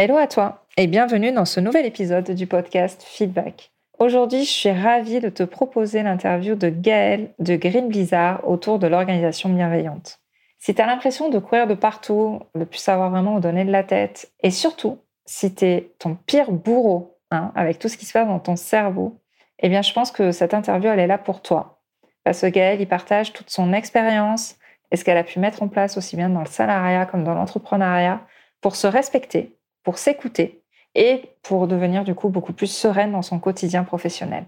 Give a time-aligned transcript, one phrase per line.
[0.00, 3.72] Hello à toi et bienvenue dans ce nouvel épisode du podcast Feedback.
[3.98, 8.86] Aujourd'hui, je suis ravie de te proposer l'interview de Gaëlle de Green Blizzard autour de
[8.86, 10.20] l'organisation bienveillante.
[10.60, 13.72] Si tu as l'impression de courir de partout, de plus savoir vraiment où donner de
[13.72, 18.06] la tête, et surtout, si tu es ton pire bourreau, hein, avec tout ce qui
[18.06, 19.18] se passe dans ton cerveau,
[19.58, 21.80] eh bien, je pense que cette interview, elle est là pour toi.
[22.22, 24.58] Parce que Gaëlle, il partage toute son expérience
[24.92, 27.34] et ce qu'elle a pu mettre en place aussi bien dans le salariat comme dans
[27.34, 28.20] l'entrepreneuriat
[28.60, 29.57] pour se respecter,
[29.88, 30.62] pour s'écouter
[30.94, 34.44] et pour devenir du coup beaucoup plus sereine dans son quotidien professionnel.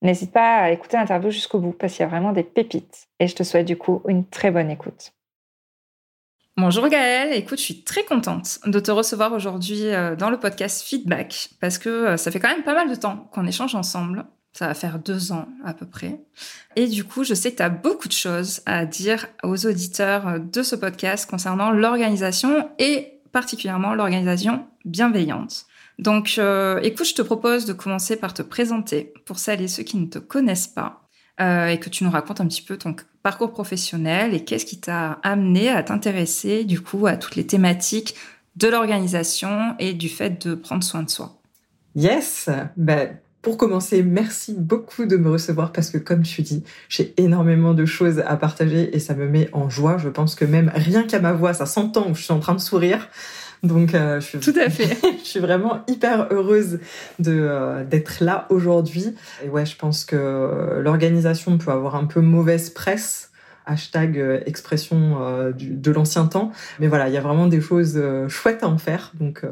[0.00, 3.28] N'hésite pas à écouter l'interview jusqu'au bout parce qu'il y a vraiment des pépites et
[3.28, 5.12] je te souhaite du coup une très bonne écoute.
[6.56, 10.80] Bonjour Gaëlle, écoute, je suis très contente de te recevoir aujourd'hui euh, dans le podcast
[10.80, 14.24] Feedback parce que euh, ça fait quand même pas mal de temps qu'on échange ensemble.
[14.54, 16.20] Ça va faire deux ans à peu près.
[16.76, 20.28] Et du coup, je sais que tu as beaucoup de choses à dire aux auditeurs
[20.28, 25.66] euh, de ce podcast concernant l'organisation et particulièrement l'organisation bienveillante.
[25.98, 29.82] Donc, euh, écoute, je te propose de commencer par te présenter pour celles et ceux
[29.82, 31.08] qui ne te connaissent pas
[31.40, 34.80] euh, et que tu nous racontes un petit peu ton parcours professionnel et qu'est-ce qui
[34.80, 38.14] t'a amené à t'intéresser du coup à toutes les thématiques
[38.56, 41.40] de l'organisation et du fait de prendre soin de soi.
[41.94, 47.12] Yes, ben, pour commencer, merci beaucoup de me recevoir parce que comme tu dis, j'ai
[47.16, 49.98] énormément de choses à partager et ça me met en joie.
[49.98, 52.54] Je pense que même rien qu'à ma voix, ça s'entend où je suis en train
[52.54, 53.08] de sourire.
[53.64, 54.96] Donc, euh, je suis, tout à fait.
[55.18, 56.80] je suis vraiment hyper heureuse
[57.18, 59.14] de euh, d'être là aujourd'hui.
[59.44, 63.30] Et ouais, je pense que l'organisation peut avoir un peu mauvaise presse
[63.64, 66.50] hashtag euh, expression de l'ancien temps.
[66.80, 69.12] Mais voilà, il y a vraiment des choses chouettes à en faire.
[69.14, 69.44] Donc,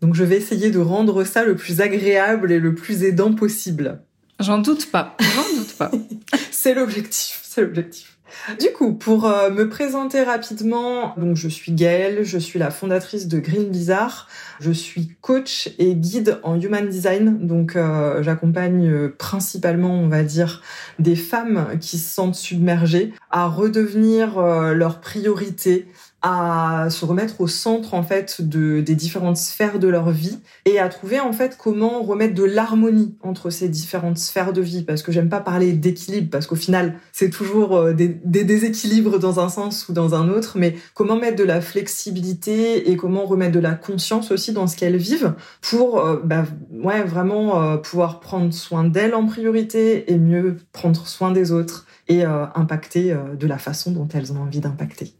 [0.00, 4.00] donc je vais essayer de rendre ça le plus agréable et le plus aidant possible.
[4.38, 5.90] J'en doute pas, j'en doute pas.
[6.50, 8.10] c'est l'objectif, c'est l'objectif.
[8.58, 13.28] Du coup, pour euh, me présenter rapidement, donc je suis Gaëlle, je suis la fondatrice
[13.28, 14.28] de Green Bizarre.
[14.60, 20.22] Je suis coach et guide en human design, donc euh, j'accompagne euh, principalement, on va
[20.22, 20.62] dire,
[20.98, 25.86] des femmes qui se sentent submergées à redevenir leur priorité,
[26.22, 30.78] à se remettre au centre en fait de, des différentes sphères de leur vie et
[30.78, 34.82] à trouver en fait comment remettre de l'harmonie entre ces différentes sphères de vie.
[34.82, 39.18] Parce que j'aime pas parler d'équilibre parce qu'au final c'est toujours euh, des, des, déséquilibres
[39.18, 43.24] dans un sens ou dans un autre mais comment mettre de la flexibilité et comment
[43.24, 47.76] remettre de la conscience aussi dans ce qu'elles vivent pour euh, bah, ouais vraiment euh,
[47.78, 53.46] pouvoir prendre soin d'elles en priorité et mieux prendre soin des autres et impacter de
[53.46, 55.14] la façon dont elles ont envie d'impacter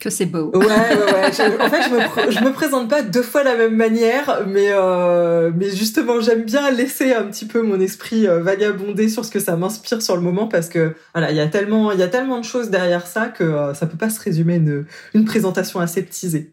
[0.00, 0.50] que c'est beau.
[0.54, 1.60] Ouais, ouais, ouais.
[1.60, 5.50] en fait, je me, je me présente pas deux fois la même manière, mais euh,
[5.54, 9.40] mais justement, j'aime bien laisser un petit peu mon esprit euh, vagabonder sur ce que
[9.40, 12.08] ça m'inspire sur le moment, parce que voilà, il y a tellement, il y a
[12.08, 14.84] tellement de choses derrière ça que euh, ça peut pas se résumer une,
[15.14, 16.52] une présentation aseptisée.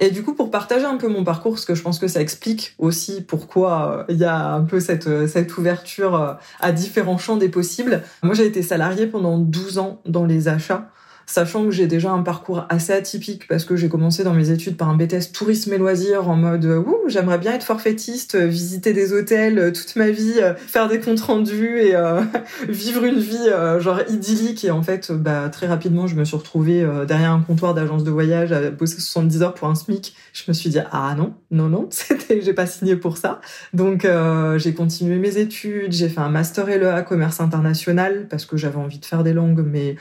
[0.00, 2.20] Et du coup, pour partager un peu mon parcours, parce que je pense que ça
[2.20, 7.36] explique aussi pourquoi euh, il y a un peu cette, cette ouverture à différents champs
[7.36, 8.02] des possibles.
[8.22, 10.88] Moi, j'ai été salariée pendant 12 ans dans les achats
[11.28, 14.78] sachant que j'ai déjà un parcours assez atypique parce que j'ai commencé dans mes études
[14.78, 18.94] par un BTS tourisme et loisirs en mode ouh, j'aimerais bien être forfaitiste, euh, visiter
[18.94, 21.94] des hôtels euh, toute ma vie, euh, faire des comptes rendus et
[22.68, 26.86] vivre une vie genre idyllique et en fait bah très rapidement je me suis retrouvée
[27.06, 30.14] derrière un comptoir d'agence de voyage à bosser 70 heures pour un SMIC.
[30.32, 33.40] Je me suis dit ah non, non non, c'était j'ai pas signé pour ça.
[33.74, 34.06] Donc
[34.56, 38.98] j'ai continué mes études, j'ai fait un master LEA commerce international parce que j'avais envie
[38.98, 39.96] de faire des langues mais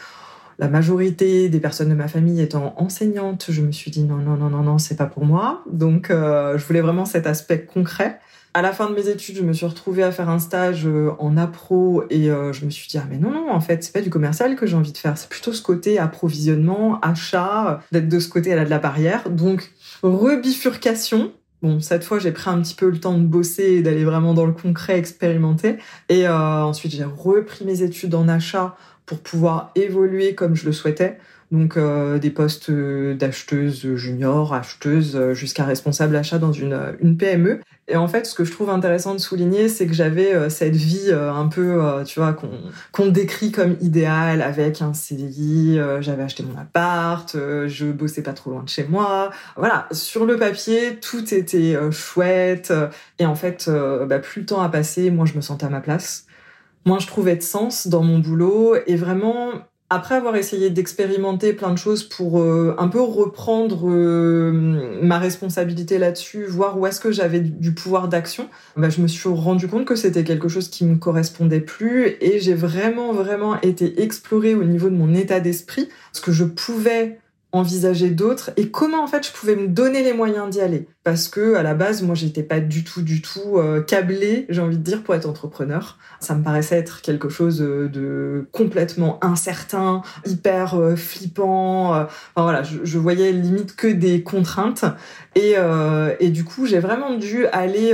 [0.60, 4.38] la majorité des personnes de ma famille étant enseignantes, je me suis dit non, non,
[4.38, 5.64] non, non, non, c'est pas pour moi.
[5.70, 8.20] Donc, euh, je voulais vraiment cet aspect concret.
[8.54, 11.12] À la fin de mes études, je me suis retrouvée à faire un stage euh,
[11.20, 13.94] en appro et euh, je me suis dit ah mais non non en fait c'est
[13.94, 18.10] pas du commercial que j'ai envie de faire, c'est plutôt ce côté approvisionnement, achat, d'être
[18.10, 19.30] de ce côté à de la barrière.
[19.30, 19.72] Donc
[20.02, 21.34] rebifurcation.
[21.64, 24.36] Bon, cette fois, j'ai pris un petit peu le temps de bosser et d'aller vraiment
[24.36, 25.78] dans le concret, expérimenter.
[26.08, 28.76] Et ensuite, j'ai repris mes études en achat
[29.08, 31.18] pour pouvoir évoluer comme je le souhaitais.
[31.50, 37.62] Donc euh, des postes d'acheteuse junior, acheteuse, jusqu'à responsable achat dans une, une PME.
[37.90, 40.76] Et en fait, ce que je trouve intéressant de souligner, c'est que j'avais euh, cette
[40.76, 42.50] vie euh, un peu, euh, tu vois, qu'on
[42.92, 48.52] qu'on décrit comme idéale avec un CDI, j'avais acheté mon appart, je bossais pas trop
[48.52, 49.32] loin de chez moi.
[49.56, 52.74] Voilà, sur le papier, tout était chouette.
[53.20, 53.70] Et en fait,
[54.08, 56.27] bah, plus le temps a passé, moi, je me sentais à ma place.
[56.88, 58.76] Moi, je trouvais de sens dans mon boulot.
[58.88, 59.52] Et vraiment,
[59.90, 65.98] après avoir essayé d'expérimenter plein de choses pour euh, un peu reprendre euh, ma responsabilité
[65.98, 68.48] là-dessus, voir où est-ce que j'avais du pouvoir d'action,
[68.78, 72.16] bah, je me suis rendu compte que c'était quelque chose qui me correspondait plus.
[72.22, 76.46] Et j'ai vraiment vraiment été explorée au niveau de mon état d'esprit, ce que je
[76.46, 77.20] pouvais
[77.58, 80.88] envisager d'autres et comment en fait je pouvais me donner les moyens d'y aller.
[81.04, 84.62] Parce que à la base moi j'étais pas du tout du tout euh, câblée j'ai
[84.62, 85.98] envie de dire pour être entrepreneur.
[86.20, 92.64] Ça me paraissait être quelque chose euh, de complètement incertain hyper euh, flippant enfin voilà
[92.64, 94.86] je, je, voyais limite que des contraintes.
[95.36, 95.56] Et,
[96.20, 97.94] et du coup j'ai vraiment dû aller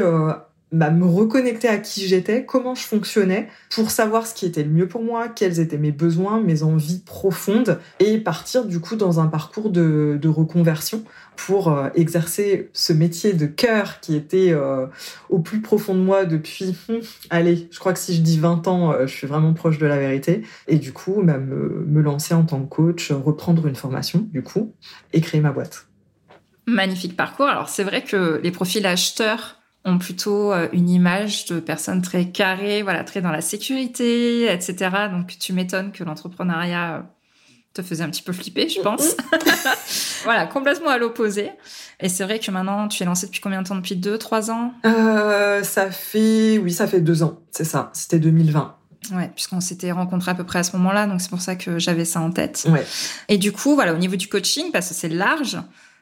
[0.74, 4.72] bah, me reconnecter à qui j'étais, comment je fonctionnais, pour savoir ce qui était le
[4.72, 9.20] mieux pour moi, quels étaient mes besoins, mes envies profondes, et partir du coup dans
[9.20, 11.04] un parcours de, de reconversion
[11.36, 14.88] pour euh, exercer ce métier de cœur qui était euh,
[15.30, 18.68] au plus profond de moi depuis, hum, allez, je crois que si je dis 20
[18.68, 22.02] ans, euh, je suis vraiment proche de la vérité, et du coup bah, me, me
[22.02, 24.74] lancer en tant que coach, reprendre une formation du coup,
[25.14, 25.86] et créer ma boîte.
[26.66, 27.46] Magnifique parcours.
[27.46, 32.30] Alors c'est vrai que les profils acheteurs ont plutôt euh, une image de personnes très
[32.30, 34.76] carrées, voilà, très dans la sécurité, etc.
[35.12, 37.02] Donc tu m'étonnes que l'entrepreneuriat euh,
[37.74, 39.16] te faisait un petit peu flipper, je pense.
[40.24, 41.52] voilà, complètement à l'opposé.
[42.00, 43.76] Et c'est vrai que maintenant, tu es lancée depuis combien de temps?
[43.76, 44.74] Depuis deux, trois ans?
[44.86, 47.90] Euh, Ça fait, oui, ça fait deux ans, c'est ça.
[47.94, 48.76] C'était 2020.
[49.12, 51.78] Ouais, puisqu'on s'était rencontrés à peu près à ce moment-là, donc c'est pour ça que
[51.78, 52.66] j'avais ça en tête.
[52.70, 52.86] Ouais.
[53.28, 55.58] Et du coup, voilà, au niveau du coaching, parce que c'est large,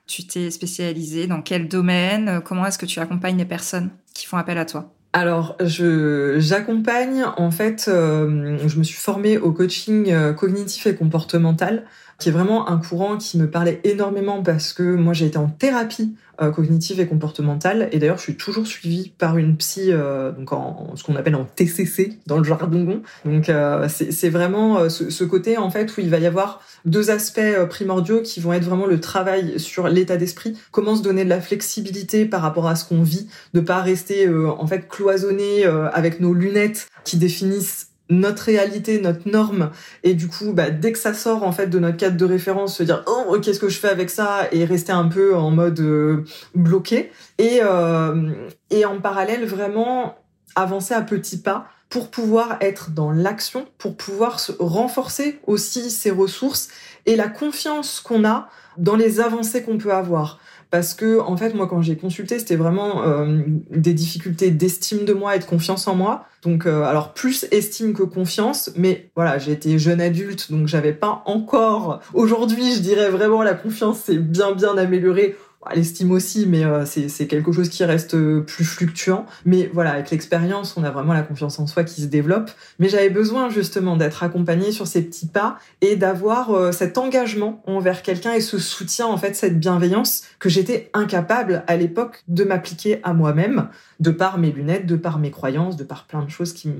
[0.07, 4.37] tu t'es spécialisé dans quel domaine Comment est-ce que tu accompagnes les personnes qui font
[4.37, 4.93] appel à toi?
[5.13, 7.85] Alors, je j'accompagne en fait.
[7.89, 11.85] Euh, je me suis formée au coaching euh, cognitif et comportemental,
[12.21, 15.47] qui est vraiment un courant qui me parlait énormément parce que moi j'ai été en
[15.47, 17.87] thérapie euh, cognitive et comportementale.
[17.91, 21.35] Et d'ailleurs, je suis toujours suivie par une psy, euh, donc en, ce qu'on appelle
[21.35, 23.01] en TCC dans le jargon.
[23.25, 27.65] Donc, euh, c'est vraiment ce, côté en fait où il va y avoir deux aspects
[27.69, 31.41] primordiaux qui vont être vraiment le travail sur l'état d'esprit, comment se donner de la
[31.41, 36.33] flexibilité par rapport à ce qu'on vit, de pas rester en fait cloisonné avec nos
[36.33, 39.71] lunettes qui définissent notre réalité, notre norme,
[40.03, 42.77] et du coup, bah, dès que ça sort en fait de notre cadre de référence,
[42.77, 45.79] se dire oh qu'est-ce que je fais avec ça et rester un peu en mode
[45.79, 46.23] euh,
[46.53, 48.31] bloqué, et euh,
[48.69, 50.15] et en parallèle vraiment
[50.55, 56.69] avancer à petits pas pour pouvoir être dans l'action, pour pouvoir renforcer aussi ses ressources
[57.05, 60.39] et la confiance qu'on a dans les avancées qu'on peut avoir
[60.71, 65.13] parce que en fait moi quand j'ai consulté c'était vraiment euh, des difficultés d'estime de
[65.13, 66.25] moi et de confiance en moi.
[66.43, 71.21] Donc euh, alors plus estime que confiance mais voilà été jeune adulte donc j'avais pas
[71.25, 75.35] encore aujourd'hui je dirais vraiment la confiance s'est bien bien améliorée
[75.75, 79.25] l'estime aussi, mais euh, c'est quelque chose qui reste euh, plus fluctuant.
[79.45, 82.49] Mais voilà, avec l'expérience, on a vraiment la confiance en soi qui se développe.
[82.79, 87.61] Mais j'avais besoin justement d'être accompagnée sur ces petits pas et d'avoir euh, cet engagement
[87.67, 92.43] envers quelqu'un et ce soutien, en fait, cette bienveillance que j'étais incapable à l'époque de
[92.43, 93.69] m'appliquer à moi-même,
[93.99, 96.71] de par mes lunettes, de par mes croyances, de par plein de choses qui,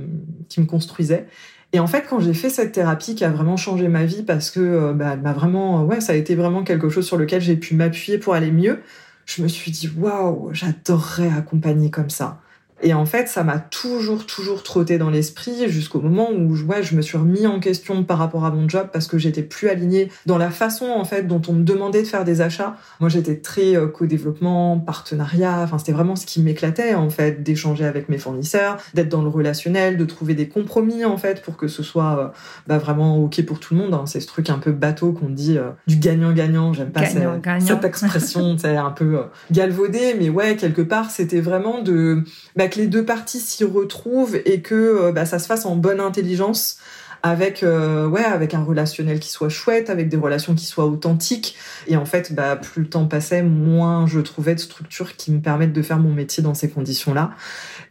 [0.49, 1.27] qui me construisaient.
[1.73, 4.51] Et en fait, quand j'ai fait cette thérapie qui a vraiment changé ma vie parce
[4.51, 7.41] que euh, bah, elle m'a vraiment, ouais, ça a été vraiment quelque chose sur lequel
[7.41, 8.81] j'ai pu m'appuyer pour aller mieux.
[9.25, 12.41] Je me suis dit waouh, j'adorerais accompagner comme ça.
[12.83, 16.95] Et en fait, ça m'a toujours, toujours trotté dans l'esprit jusqu'au moment où ouais, je
[16.95, 20.11] me suis remis en question par rapport à mon job parce que j'étais plus alignée
[20.25, 22.75] dans la façon en fait dont on me demandait de faire des achats.
[22.99, 25.59] Moi, j'étais très euh, co-développement, partenariat.
[25.61, 29.29] Enfin, c'était vraiment ce qui m'éclatait en fait d'échanger avec mes fournisseurs, d'être dans le
[29.29, 32.27] relationnel, de trouver des compromis en fait pour que ce soit euh,
[32.67, 33.93] bah, vraiment ok pour tout le monde.
[33.93, 34.03] Hein.
[34.07, 36.73] C'est ce truc un peu bateau qu'on dit euh, du gagnant-gagnant.
[36.73, 37.21] J'aime pas cette,
[37.59, 39.19] cette, expression, c'est un peu
[39.51, 42.23] galvaudée, mais ouais, quelque part, c'était vraiment de
[42.55, 45.75] bah, que les deux parties s'y retrouvent et que euh, bah, ça se fasse en
[45.75, 46.77] bonne intelligence
[47.23, 51.55] avec euh, ouais avec un relationnel qui soit chouette avec des relations qui soient authentiques.
[51.87, 55.41] Et en fait bah plus le temps passait moins je trouvais de structures qui me
[55.41, 57.31] permettent de faire mon métier dans ces conditions là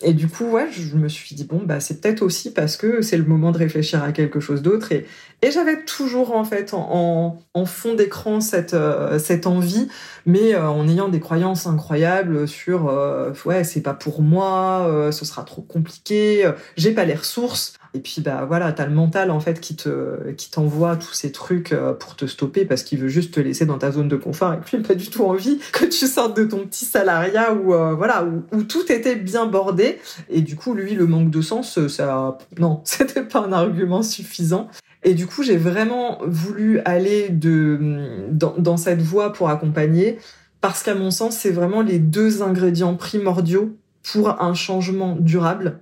[0.02, 3.02] et du coup ouais je me suis dit bon bah c'est peut-être aussi parce que
[3.02, 4.92] c'est le moment de réfléchir à quelque chose d'autre.
[4.92, 5.06] Et
[5.42, 9.88] et j'avais toujours en fait en, en fond d'écran cette euh, cette envie,
[10.26, 15.24] mais euh, en ayant des croyances incroyables sur euh, ouais c'est pas pour moi, ce
[15.24, 17.74] sera trop compliqué, j'ai pas les ressources.
[17.92, 21.32] Et puis bah voilà, t'as le mental en fait qui te qui t'envoie tous ces
[21.32, 24.16] trucs euh, pour te stopper parce qu'il veut juste te laisser dans ta zone de
[24.16, 27.74] confort et puis pas du tout envie que tu sortes de ton petit salariat où
[27.74, 29.98] euh, voilà où, tout était bien bordé.
[30.28, 34.02] Et du coup lui le manque de sens, euh, ça non c'était pas un argument
[34.02, 34.68] suffisant.
[35.02, 40.18] Et du coup, j'ai vraiment voulu aller de, dans, dans cette voie pour accompagner,
[40.60, 45.80] parce qu'à mon sens, c'est vraiment les deux ingrédients primordiaux pour un changement durable.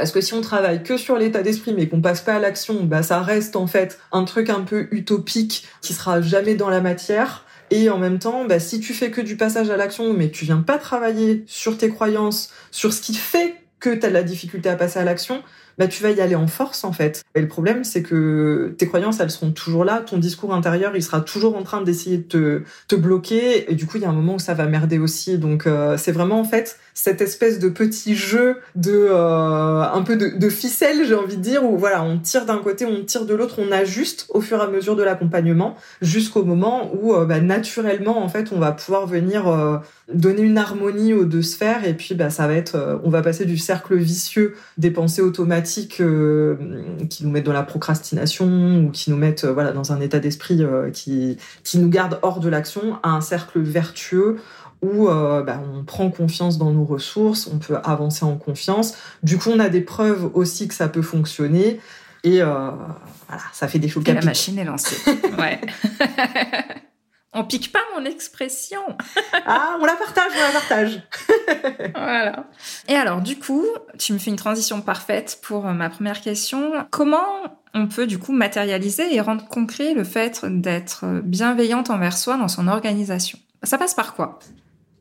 [0.00, 2.84] Parce que si on travaille que sur l'état d'esprit mais qu'on passe pas à l'action,
[2.84, 6.80] bah ça reste en fait un truc un peu utopique qui sera jamais dans la
[6.80, 7.44] matière.
[7.70, 10.46] Et en même temps, bah, si tu fais que du passage à l'action, mais tu
[10.46, 14.22] viens pas travailler sur tes croyances, sur ce qui fait que tu as de la
[14.22, 15.42] difficulté à passer à l'action,
[15.76, 17.22] bah, tu vas y aller en force en fait.
[17.34, 21.02] Et le problème, c'est que tes croyances, elles seront toujours là, ton discours intérieur, il
[21.02, 24.08] sera toujours en train d'essayer de te, te bloquer, et du coup, il y a
[24.08, 25.38] un moment où ça va merder aussi.
[25.38, 30.16] Donc, euh, c'est vraiment en fait cette espèce de petit jeu de euh, un peu
[30.16, 33.24] de, de ficelle, j'ai envie de dire, où voilà, on tire d'un côté, on tire
[33.24, 37.24] de l'autre, on ajuste au fur et à mesure de l'accompagnement, jusqu'au moment où euh,
[37.24, 39.80] bah, naturellement, en fait, on va pouvoir venir
[40.12, 43.44] donner une harmonie aux deux sphères, et puis bah, ça va être, on va passer
[43.44, 46.56] du cercle vicieux des pensées automatiques euh,
[47.08, 48.46] qui nous mettent dans la procrastination
[48.84, 52.18] ou qui nous mettent euh, voilà dans un état d'esprit euh, qui qui nous garde
[52.22, 54.36] hors de l'action à un cercle vertueux
[54.82, 58.96] où bah, on prend confiance dans nos ressources, on peut avancer en confiance.
[59.22, 61.80] Du coup, on a des preuves aussi que ça peut fonctionner.
[62.24, 62.40] Et
[63.30, 64.06] voilà, ça fait des choses.
[64.06, 64.96] La machine est lancée.
[65.38, 65.60] ouais.
[67.32, 68.80] On pique pas mon expression.
[69.46, 71.02] ah, on la partage, on la partage.
[71.94, 72.46] voilà.
[72.88, 73.64] Et alors, du coup,
[73.98, 76.72] tu me fais une transition parfaite pour euh, ma première question.
[76.90, 77.24] Comment
[77.72, 82.48] on peut du coup matérialiser et rendre concret le fait d'être bienveillante envers soi dans
[82.48, 83.38] son organisation?
[83.62, 84.40] Ça passe par quoi?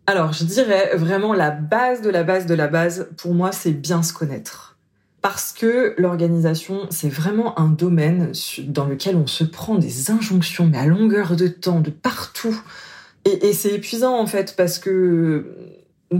[0.10, 3.74] Alors, je dirais vraiment la base de la base de la base, pour moi, c'est
[3.74, 4.75] bien se connaître
[5.22, 8.32] parce que l'organisation, c'est vraiment un domaine
[8.63, 12.60] dans lequel on se prend des injonctions, mais à longueur de temps, de partout.
[13.25, 15.46] Et, c'est épuisant en fait, parce que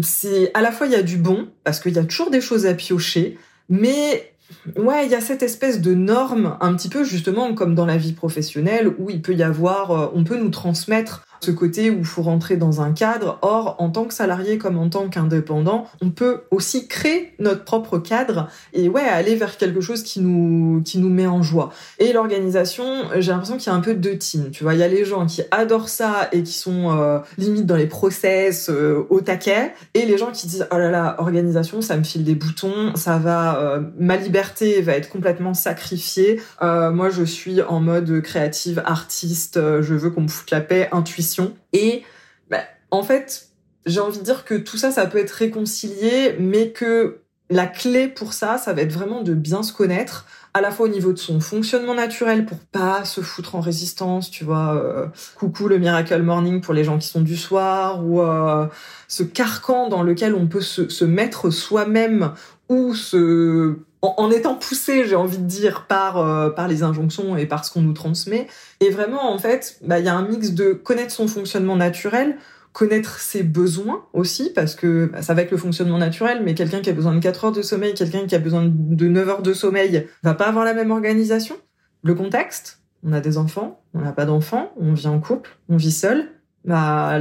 [0.04, 2.42] c'est à la fois il y a du bon, parce qu'il y a toujours des
[2.42, 4.34] choses à piocher, mais
[4.76, 7.98] ouais, il y a cette espèce de norme, un petit peu justement comme dans la
[7.98, 12.00] vie professionnelle, où il peut y avoir, euh, on peut nous transmettre ce côté où
[12.00, 13.40] il faut rentrer dans un cadre.
[13.42, 17.98] Or, en tant que salarié comme en tant qu'indépendant, on peut aussi créer notre propre
[18.00, 21.72] cadre et ouais, aller vers quelque chose qui nous, qui nous met en joie.
[22.00, 22.86] Et l'organisation,
[23.18, 24.52] j'ai l'impression qu'il y a un peu deux teams.
[24.52, 27.66] Tu vois, il y a les gens qui adorent ça et qui sont euh, limite
[27.66, 31.82] dans les process euh, au taquet et les gens qui disent oh là là, organisation,
[31.82, 36.42] ça me file des boutons, ça va, euh, ma liberté va être complètement sacrifiée.
[36.62, 41.29] moi, je suis en mode créative, artiste, je veux qu'on me foute la paix, intuition
[41.74, 42.04] et
[42.50, 43.50] bah, en fait,
[43.86, 48.08] j'ai envie de dire que tout ça, ça peut être réconcilié, mais que la clé
[48.08, 51.14] pour ça, ça va être vraiment de bien se connaître, à la fois au niveau
[51.14, 55.78] de son fonctionnement naturel pour pas se foutre en résistance, tu vois, euh, coucou le
[55.78, 58.68] miracle morning pour les gens qui sont du soir, ou euh,
[59.08, 62.34] ce carcan dans lequel on peut se, se mettre soi-même
[62.68, 67.46] ou se en, étant poussé, j'ai envie de dire, par euh, par les injonctions et
[67.46, 68.48] par ce qu'on nous transmet.
[68.80, 72.38] Et vraiment, en fait, bah, il y a un mix de connaître son fonctionnement naturel,
[72.72, 76.80] connaître ses besoins aussi, parce que bah, ça va avec le fonctionnement naturel, mais quelqu'un
[76.80, 79.42] qui a besoin de 4 heures de sommeil, quelqu'un qui a besoin de 9 heures
[79.42, 81.58] de sommeil, va pas avoir la même organisation.
[82.04, 85.76] Le contexte, on a des enfants, on n'a pas d'enfants, on vit en couple, on
[85.76, 86.30] vit seul.
[86.64, 87.20] Bah,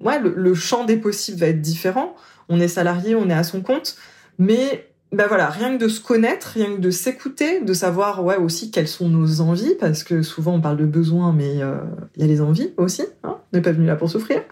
[0.00, 2.14] ouais, le champ des possibles va être différent.
[2.48, 3.96] On est salarié, on est à son compte,
[4.38, 8.36] mais ben voilà, rien que de se connaître, rien que de s'écouter, de savoir ouais
[8.36, 11.78] aussi quelles sont nos envies, parce que souvent on parle de besoins, mais euh,
[12.16, 13.02] il y a les envies aussi.
[13.24, 14.42] Hein on n'est pas venu là pour souffrir.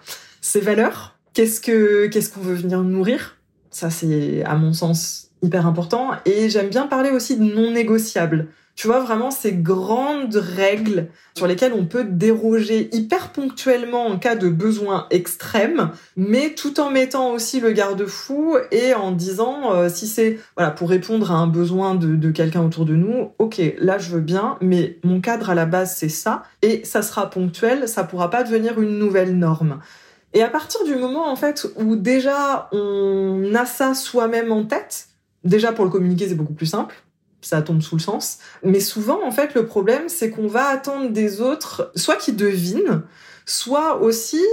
[0.40, 3.36] Ces valeurs, qu'est-ce que qu'est-ce qu'on veut venir nourrir?
[3.70, 6.10] Ça c'est à mon sens hyper important.
[6.24, 8.48] Et j'aime bien parler aussi de non négociables
[8.78, 14.37] tu vois, vraiment ces grandes règles sur lesquelles on peut déroger hyper ponctuellement en cas
[14.37, 20.06] de besoin extrême, mais tout en mettant aussi le garde-fou et en disant euh, si
[20.06, 23.99] c'est voilà pour répondre à un besoin de, de quelqu'un autour de nous, ok, là
[23.99, 27.88] je veux bien, mais mon cadre à la base c'est ça et ça sera ponctuel,
[27.88, 29.80] ça pourra pas devenir une nouvelle norme.
[30.35, 35.08] Et à partir du moment en fait où déjà on a ça soi-même en tête,
[35.42, 36.94] déjà pour le communiquer c'est beaucoup plus simple
[37.40, 38.38] ça tombe sous le sens.
[38.62, 43.02] Mais souvent, en fait, le problème, c'est qu'on va attendre des autres, soit qui devinent,
[43.47, 44.45] soit aussi,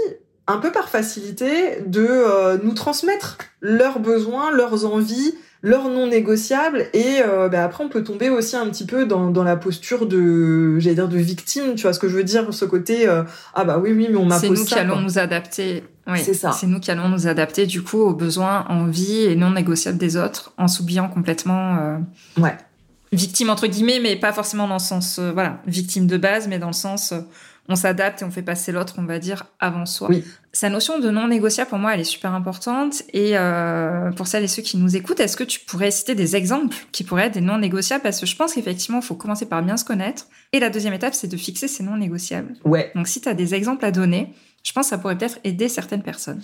[0.48, 6.86] un peu par facilité, de euh, nous transmettre leurs besoins, leurs envies, leurs non négociables.
[6.94, 10.06] Et euh, bah, après, on peut tomber aussi un petit peu dans, dans la posture
[10.06, 11.74] de, j'allais dire, de victime.
[11.76, 13.24] Tu vois ce que je veux dire Ce côté, euh,
[13.56, 14.40] ah bah oui, oui, mais on ça.
[14.40, 15.84] C'est nous qui allons nous adapter.
[16.08, 16.52] Oui, c'est ça.
[16.52, 20.18] C'est nous qui allons nous adapter du coup aux besoins, envies et non négociables des
[20.18, 21.98] autres en s'oubliant complètement.
[22.38, 22.56] Ouais.
[23.12, 26.60] Victime entre guillemets, mais pas forcément dans le sens, euh, voilà, victime de base, mais
[26.60, 27.20] dans le sens, euh,
[27.68, 30.08] on s'adapte et on fait passer l'autre, on va dire, avant soi.
[30.10, 30.24] Oui.
[30.54, 33.04] Sa notion de non négociable, pour moi, elle est super importante.
[33.12, 36.36] Et euh, pour celles et ceux qui nous écoutent, est-ce que tu pourrais citer des
[36.36, 39.48] exemples qui pourraient être des non négociables Parce que je pense qu'effectivement, il faut commencer
[39.48, 40.28] par bien se connaître.
[40.54, 42.54] Et la deuxième étape, c'est de fixer ces non négociables.
[42.64, 42.92] Ouais.
[42.96, 44.32] Donc, si tu as des exemples à donner,
[44.64, 46.42] je pense que ça pourrait peut-être aider certaines personnes.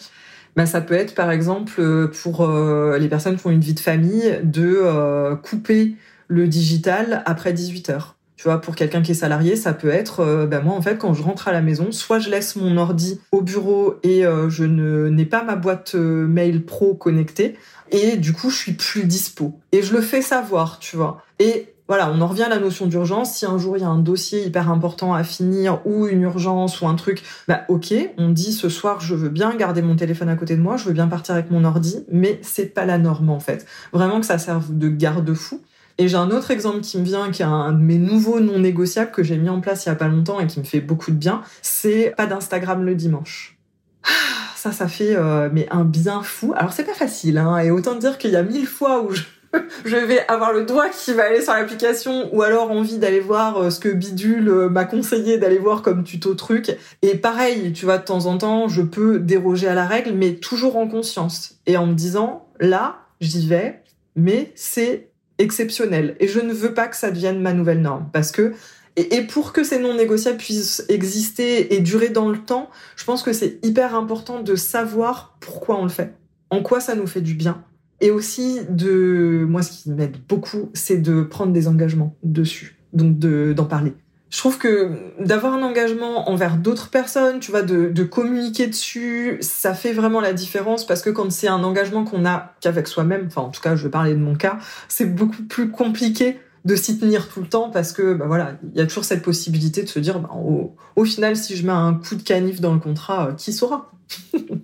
[0.56, 3.80] Bah, ça peut être, par exemple, pour euh, les personnes qui ont une vie de
[3.80, 5.96] famille, de euh, couper
[6.32, 8.16] le digital après 18 heures.
[8.38, 10.98] Tu vois, pour quelqu'un qui est salarié, ça peut être, euh, ben moi en fait,
[10.98, 14.50] quand je rentre à la maison, soit je laisse mon ordi au bureau et euh,
[14.50, 17.56] je n'ai pas ma boîte euh, mail pro connectée,
[17.92, 19.60] et du coup je suis plus dispo.
[19.74, 21.22] Et je le fais savoir, tu vois.
[21.38, 23.36] Et voilà, on en revient à la notion d'urgence.
[23.36, 26.82] Si un jour il y a un dossier hyper important à finir ou une urgence
[26.82, 30.30] ou un truc, bah ok, on dit ce soir je veux bien garder mon téléphone
[30.30, 32.98] à côté de moi, je veux bien partir avec mon ordi, mais c'est pas la
[32.98, 33.68] norme en fait.
[33.92, 35.62] Vraiment que ça serve de garde-fou.
[35.98, 38.60] Et j'ai un autre exemple qui me vient, qui est un de mes nouveaux non
[38.60, 40.82] négociables que j'ai mis en place il y a pas longtemps et qui me fait
[40.82, 41.42] beaucoup de bien.
[41.62, 43.58] C'est pas d'Instagram le dimanche.
[44.04, 44.10] Ah,
[44.56, 46.54] Ça, ça fait euh, mais un bien fou.
[46.56, 49.24] Alors c'est pas facile, hein, et autant dire qu'il y a mille fois où je,
[49.86, 53.58] je vais avoir le doigt qui va aller sur l'application ou alors envie d'aller voir
[53.58, 56.76] euh, ce que Bidule euh, m'a conseillé d'aller voir comme tuto truc.
[57.02, 60.36] Et pareil, tu vois, de temps en temps, je peux déroger à la règle, mais
[60.36, 63.82] toujours en conscience et en me disant là, j'y vais,
[64.16, 65.11] mais c'est
[65.42, 68.54] exceptionnel et je ne veux pas que ça devienne ma nouvelle norme parce que
[68.98, 73.24] et, pour que ces non négociables puissent exister et durer dans le temps, je pense
[73.24, 76.14] que c'est hyper important de savoir pourquoi on le fait,
[76.50, 77.64] en quoi ça nous fait du bien
[78.02, 83.18] et aussi de moi ce qui m'aide beaucoup, c'est de prendre des engagements dessus, donc
[83.20, 83.94] de d'en parler.
[84.32, 89.38] Je trouve que d'avoir un engagement envers d'autres personnes, tu vois, de, de communiquer dessus,
[89.42, 93.26] ça fait vraiment la différence parce que quand c'est un engagement qu'on a qu'avec soi-même,
[93.28, 94.58] enfin en tout cas je vais parler de mon cas,
[94.88, 98.80] c'est beaucoup plus compliqué de s'y tenir tout le temps parce que bah voilà, il
[98.80, 101.74] y a toujours cette possibilité de se dire bah, au, au final si je mets
[101.74, 103.92] un coup de canif dans le contrat, euh, qui saura?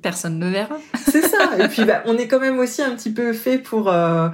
[0.02, 0.78] Personne ne verra.
[0.96, 1.58] C'est ça.
[1.60, 4.30] Et puis bah, on est quand même aussi un petit peu fait pour euh,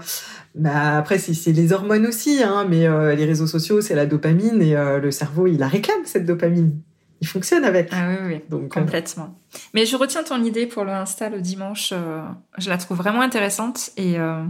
[0.55, 4.05] bah, après, c'est c'est les hormones aussi, hein, mais euh, les réseaux sociaux, c'est la
[4.05, 6.79] dopamine et euh, le cerveau, il la réclame, cette dopamine.
[7.21, 7.89] Il fonctionne avec.
[7.93, 9.39] Ah oui, oui, Donc, euh, complètement.
[9.73, 11.91] Mais je retiens ton idée pour le Insta le dimanche.
[11.93, 12.21] euh,
[12.57, 13.91] je la trouve vraiment intéressante.
[13.95, 14.43] Et euh,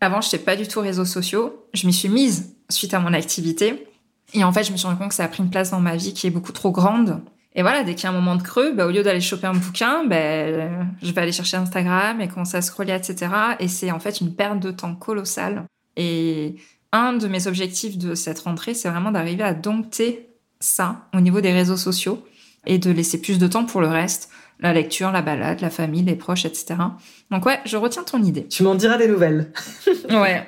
[0.00, 1.66] avant, je n'étais pas du tout réseaux sociaux.
[1.74, 3.86] Je m'y suis mise suite à mon activité.
[4.32, 5.80] Et en fait, je me suis rendu compte que ça a pris une place dans
[5.80, 7.20] ma vie qui est beaucoup trop grande.
[7.54, 9.46] Et voilà, dès qu'il y a un moment de creux, bah, au lieu d'aller choper
[9.46, 10.16] un bouquin, bah,
[11.02, 13.30] je vais aller chercher Instagram et commencer à scroller, etc.
[13.60, 15.64] Et c'est en fait une perte de temps colossale.
[15.96, 16.56] Et
[16.92, 20.28] un de mes objectifs de cette rentrée, c'est vraiment d'arriver à dompter
[20.60, 22.24] ça au niveau des réseaux sociaux
[22.66, 26.02] et de laisser plus de temps pour le reste, la lecture, la balade, la famille,
[26.02, 26.76] les proches, etc.
[27.30, 28.46] Donc ouais, je retiens ton idée.
[28.46, 29.52] tu m'en diras des nouvelles.
[30.10, 30.46] Ouais.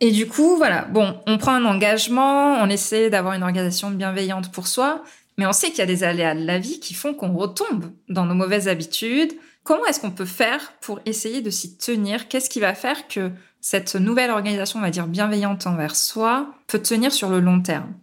[0.00, 4.50] Et du coup, voilà, bon, on prend un engagement, on essaie d'avoir une organisation bienveillante
[4.50, 5.04] pour soi,
[5.38, 7.86] mais on sait qu'il y a des aléas de la vie qui font qu'on retombe
[8.08, 9.32] dans nos mauvaises habitudes.
[9.64, 12.28] Comment est-ce qu'on peut faire pour essayer de s'y tenir?
[12.28, 16.80] Qu'est-ce qui va faire que cette nouvelle organisation, on va dire bienveillante envers soi, peut
[16.80, 17.94] tenir sur le long terme?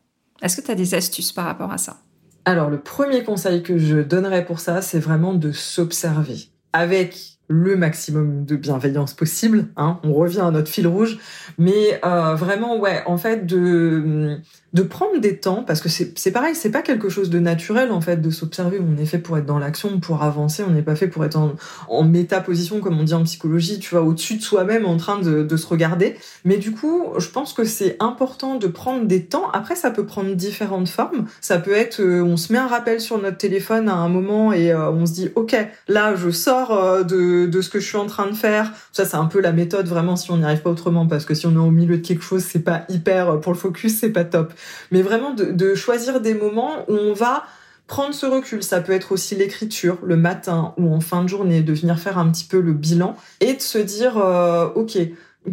[0.41, 1.97] Est-ce que tu as des astuces par rapport à ça?
[2.45, 7.75] Alors, le premier conseil que je donnerais pour ça, c'est vraiment de s'observer avec le
[7.75, 9.67] maximum de bienveillance possible.
[9.75, 11.17] Hein, on revient à notre fil rouge,
[11.57, 14.39] mais euh, vraiment, ouais, en fait, de
[14.73, 18.01] de prendre des temps parce que c'est pareil, c'est pas quelque chose de naturel en
[18.01, 18.79] fait de s'observer.
[18.79, 20.63] On est fait pour être dans l'action, pour avancer.
[20.67, 21.53] On n'est pas fait pour être en,
[21.87, 25.43] en métaposition comme on dit en psychologie, tu vois, au-dessus de soi-même en train de,
[25.43, 26.15] de se regarder.
[26.45, 29.49] Mais du coup, je pense que c'est important de prendre des temps.
[29.51, 31.25] Après, ça peut prendre différentes formes.
[31.41, 34.53] Ça peut être, euh, on se met un rappel sur notre téléphone à un moment
[34.53, 35.55] et euh, on se dit, ok,
[35.87, 38.71] là, je sors euh, de, de ce que je suis en train de faire.
[38.91, 41.33] Ça, c'est un peu la méthode vraiment si on n'y arrive pas autrement, parce que
[41.33, 44.09] si on est au milieu de quelque chose, c'est pas hyper pour le focus, c'est
[44.09, 44.53] pas top.
[44.91, 47.45] Mais vraiment de, choisir des moments où on va
[47.87, 48.63] prendre ce recul.
[48.63, 52.17] Ça peut être aussi l'écriture le matin ou en fin de journée, de venir faire
[52.17, 54.97] un petit peu le bilan et de se dire, euh, ok,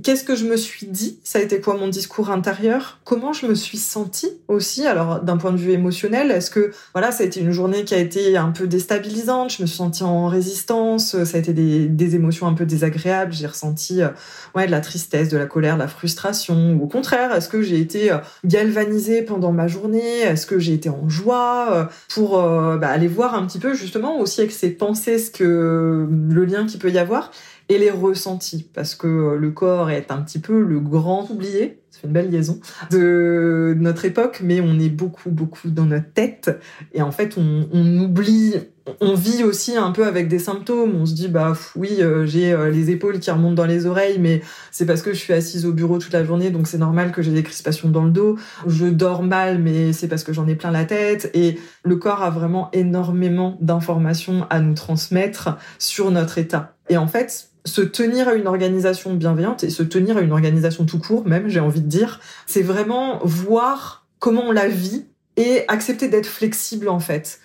[0.02, 1.18] Qu'est-ce que je me suis dit?
[1.22, 2.98] Ça a été quoi mon discours intérieur?
[3.04, 4.86] Comment je me suis sentie aussi?
[4.86, 7.94] Alors d'un point de vue émotionnel, est-ce que voilà, ça a été une journée qui
[7.94, 9.52] a été un peu déstabilisante?
[9.52, 11.22] Je me suis sentie en résistance.
[11.24, 13.32] Ça a été des, émotions un peu désagréables.
[13.32, 14.08] J'ai ressenti euh,
[14.54, 16.72] ouais de la tristesse, de la colère, de la frustration.
[16.74, 20.20] Ou au contraire, est-ce que j'ai été euh, galvanisée pendant ma journée?
[20.20, 23.74] Est-ce que j'ai été en joie euh, pour euh, bah, aller voir un petit peu
[23.74, 27.30] justement aussi avec ses pensées ce que le lien qu'il peut y avoir?
[27.68, 31.80] Et les ressentis, parce que euh, le corps est un petit peu le grand oublié,
[31.90, 36.60] c'est une belle liaison, de notre époque, mais on est beaucoup, beaucoup dans notre tête,
[36.92, 37.66] et en fait, on,
[38.00, 38.54] oublie
[39.00, 40.94] on vit aussi un peu avec des symptômes.
[40.94, 44.18] On se dit bah oui, euh, j'ai euh, les épaules qui remontent dans les oreilles,
[44.18, 47.12] mais c'est parce que je suis assise au bureau toute la journée, donc c'est normal
[47.12, 48.38] que j'ai des crispations dans le dos.
[48.66, 51.30] Je dors mal, mais c'est parce que j'en ai plein la tête.
[51.34, 56.76] Et le corps a vraiment énormément d'informations à nous transmettre sur notre état.
[56.88, 60.86] Et en fait, se tenir à une organisation bienveillante et se tenir à une organisation
[60.86, 65.64] tout court, même, j'ai envie de dire, c'est vraiment voir comment on la vit et
[65.68, 67.40] accepter d'être flexible en fait.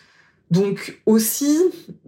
[0.51, 1.59] Donc aussi,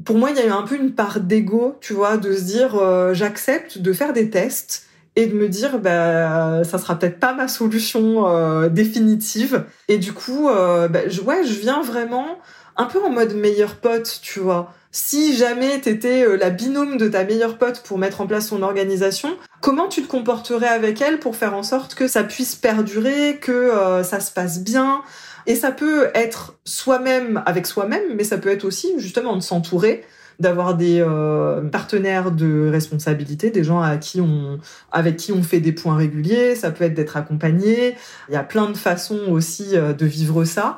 [0.06, 2.44] pour moi, il y a eu un peu une part d'ego, tu vois, de se
[2.44, 7.20] dire euh, j'accepte de faire des tests et de me dire bah ça sera peut-être
[7.20, 9.66] pas ma solution euh, définitive.
[9.88, 12.40] Et du coup, euh, bah, ouais, je viens vraiment
[12.78, 14.74] un peu en mode meilleur pote, tu vois.
[14.92, 19.30] Si jamais t'étais la binôme de ta meilleure pote pour mettre en place son organisation,
[19.60, 24.04] comment tu te comporterais avec elle pour faire en sorte que ça puisse perdurer, que
[24.04, 25.02] ça se passe bien,
[25.46, 30.06] et ça peut être soi-même avec soi-même, mais ça peut être aussi justement de s'entourer,
[30.40, 34.60] d'avoir des euh, partenaires de responsabilité, des gens à qui on,
[34.92, 36.56] avec qui on fait des points réguliers.
[36.56, 37.96] Ça peut être d'être accompagné.
[38.30, 40.78] Il y a plein de façons aussi euh, de vivre ça.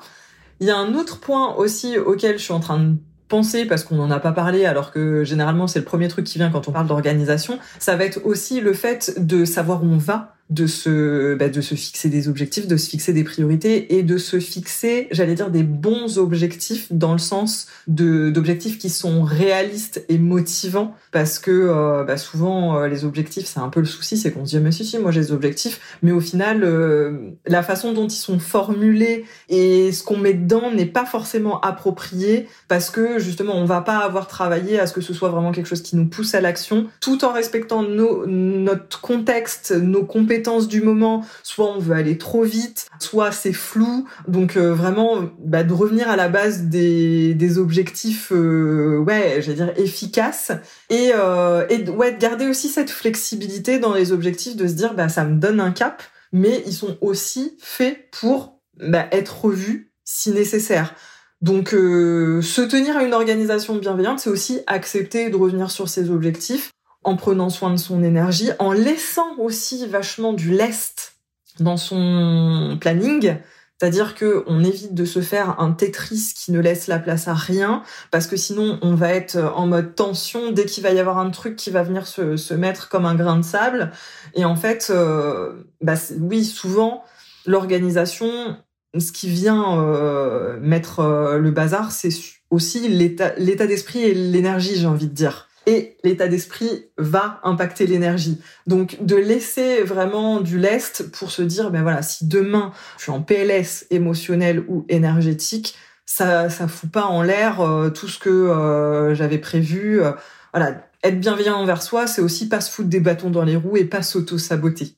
[0.60, 2.96] Il y a un autre point aussi auquel je suis en train de
[3.28, 6.38] penser parce qu'on n'en a pas parlé alors que généralement c'est le premier truc qui
[6.38, 9.98] vient quand on parle d'organisation, ça va être aussi le fait de savoir où on
[9.98, 14.04] va de se bah, de se fixer des objectifs, de se fixer des priorités et
[14.04, 20.06] de se fixer, j'allais dire des bons objectifs dans le sens d'objectifs qui sont réalistes
[20.08, 24.18] et motivants parce que euh, bah, souvent euh, les objectifs c'est un peu le souci,
[24.18, 27.32] c'est qu'on se dit mais si si moi j'ai des objectifs, mais au final euh,
[27.48, 32.48] la façon dont ils sont formulés et ce qu'on met dedans n'est pas forcément approprié
[32.68, 35.68] parce que justement on va pas avoir travaillé à ce que ce soit vraiment quelque
[35.68, 40.35] chose qui nous pousse à l'action tout en respectant nos, notre contexte, nos compétences
[40.68, 44.08] du moment, soit on veut aller trop vite, soit c'est flou.
[44.28, 49.74] Donc euh, vraiment, bah, de revenir à la base des, objectifs, euh, ouais, j'allais dire
[49.78, 50.52] efficaces,
[50.90, 54.94] et, euh, et ouais, de garder aussi cette flexibilité dans les objectifs, de se dire,
[54.94, 59.94] bah ça me donne un cap, mais ils sont aussi faits pour bah, être revus
[60.04, 60.96] si nécessaire.
[61.42, 66.72] Donc, se tenir à une organisation bienveillante, c'est aussi accepter de revenir sur ses objectifs,
[67.06, 71.14] en prenant soin de son énergie, en laissant aussi vachement du lest
[71.60, 73.38] dans son planning.
[73.78, 77.36] C'est-à-dire que on évite de se faire un Tetris qui ne laisse la place à
[77.36, 81.20] rien, parce que sinon on va être en mode tension dès qu'il va y avoir
[81.20, 83.92] un truc qui va venir se, mettre comme un grain de sable.
[84.34, 87.04] Et en fait, euh, bah, oui, souvent
[87.46, 88.58] l'organisation,
[88.98, 92.10] ce qui vient euh, mettre euh, le bazar, c'est
[92.50, 98.40] aussi l'état d'esprit et l'énergie, j'ai envie de dire et l'état d'esprit va impacter l'énergie.
[98.68, 103.12] Donc de laisser vraiment du lest pour se dire ben voilà, si demain je suis
[103.12, 105.76] en PLS émotionnel ou énergétique,
[106.06, 110.02] ça ça fout pas en l'air euh, tout ce que euh, j'avais prévu.
[110.02, 110.12] Euh,
[110.54, 113.78] voilà, être bienveillant envers soi, c'est aussi pas se foutre des bâtons dans les roues
[113.78, 114.96] et pas s'auto-saboter.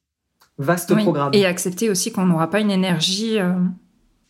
[0.57, 1.31] Vaste programme.
[1.33, 3.37] Et accepter aussi qu'on n'aura pas une énergie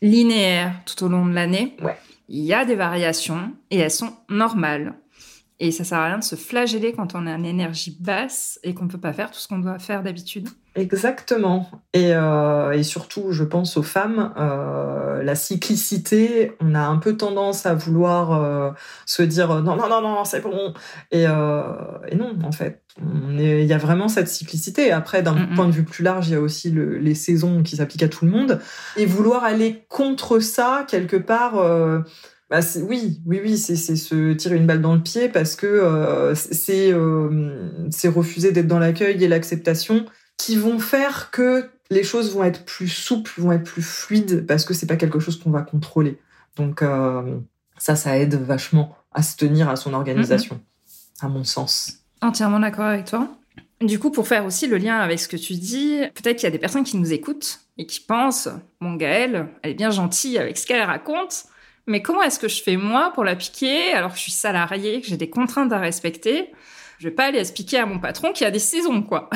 [0.02, 1.78] linéaire tout au long de l'année.
[1.82, 1.98] Ouais.
[2.30, 4.94] Il y a des variations et elles sont normales.
[5.60, 8.76] Et ça sert à rien de se flageller quand on a une énergie basse et
[8.76, 10.50] qu'on peut pas faire tout ce qu'on doit faire d'habitude.
[10.76, 11.68] Exactement.
[11.94, 17.18] Et, euh, et, surtout, je pense aux femmes, euh, la cyclicité, on a un peu
[17.18, 18.70] tendance à vouloir euh,
[19.08, 20.76] se dire non, non, non, non, c'est bon.
[21.12, 24.92] Et, et, non, en fait, il y a vraiment cette cyclicité.
[24.92, 27.78] Après, d'un point de vue plus large, il y a aussi le, les saisons qui
[27.78, 28.60] s'appliquent à tout le monde.
[28.96, 31.56] Et vouloir aller contre ça, quelque part
[32.50, 36.34] bah oui, oui, oui, c'est se tirer une balle dans le pied parce que euh,
[36.34, 40.06] c'est euh, c'est refuser d'être dans l'accueil et l'acceptation
[40.38, 44.64] qui vont faire que les choses vont être plus souples, vont être plus fluides parce
[44.64, 46.20] que c'est pas quelque chose qu'on va contrôler.
[46.56, 47.38] Donc euh,
[47.78, 51.26] ça, ça aide vachement à se tenir à son organisation, mm-hmm.
[51.26, 51.98] à mon sens.
[52.22, 53.28] Entièrement d'accord avec toi.
[53.82, 56.48] Du coup, pour faire aussi le lien avec ce que tu dis, peut-être qu'il y
[56.48, 60.38] a des personnes qui nous écoutent et qui pensent, mon Gaëlle, elle est bien gentille
[60.40, 61.46] avec ce qu'elle raconte,
[61.88, 65.08] mais comment est-ce que je fais moi pour l'appliquer alors que je suis salarié, que
[65.08, 66.52] j'ai des contraintes à respecter
[67.00, 69.30] Je vais pas aller expliquer à mon patron qu'il y a des saisons, quoi.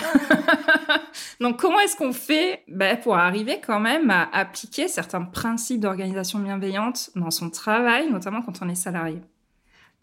[1.40, 6.40] Donc comment est-ce qu'on fait ben, pour arriver quand même à appliquer certains principes d'organisation
[6.40, 9.22] bienveillante dans son travail, notamment quand on est salarié?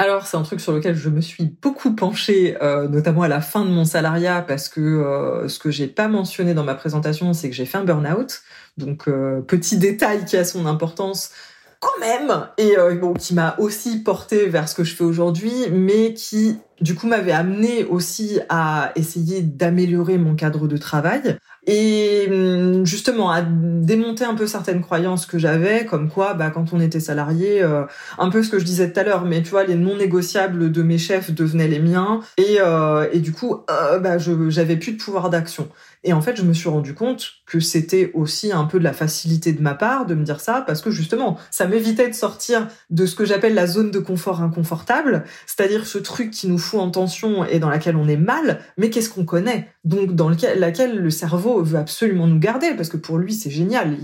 [0.01, 3.41] Alors c'est un truc sur lequel je me suis beaucoup penchée, euh, notamment à la
[3.41, 7.33] fin de mon salariat, parce que euh, ce que j'ai pas mentionné dans ma présentation,
[7.33, 8.43] c'est que j'ai fait un burn-out.
[8.77, 11.33] Donc euh, petit détail qui a son importance,
[11.81, 15.53] quand même et euh, bon qui m'a aussi porté vers ce que je fais aujourd'hui
[15.71, 21.39] mais qui du coup m'avait amené aussi à essayer d'améliorer mon cadre de travail
[21.69, 26.73] et hum, justement à démonter un peu certaines croyances que j'avais, comme quoi, bah, quand
[26.73, 27.85] on était salarié, euh,
[28.17, 30.73] un peu ce que je disais tout à l'heure, mais tu vois, les non négociables
[30.73, 34.93] de mes chefs devenaient les miens, et, euh, et du coup, euh, bah, j'avais plus
[34.93, 35.69] de pouvoir d'action.
[36.05, 38.93] Et en fait, je me suis rendu compte que c'était aussi un peu de la
[38.93, 42.69] facilité de ma part de me dire ça, parce que justement, ça m'évitait de sortir
[42.91, 46.81] de ce que j'appelle la zone de confort inconfortable, c'est-à-dire ce truc qui nous fout
[46.81, 49.69] en tension et dans laquelle on est mal, mais qu'est-ce qu'on connaît?
[49.85, 53.51] Donc dans lequel, laquelle le cerveau veut absolument nous garder, parce que pour lui, c'est
[53.51, 53.97] génial.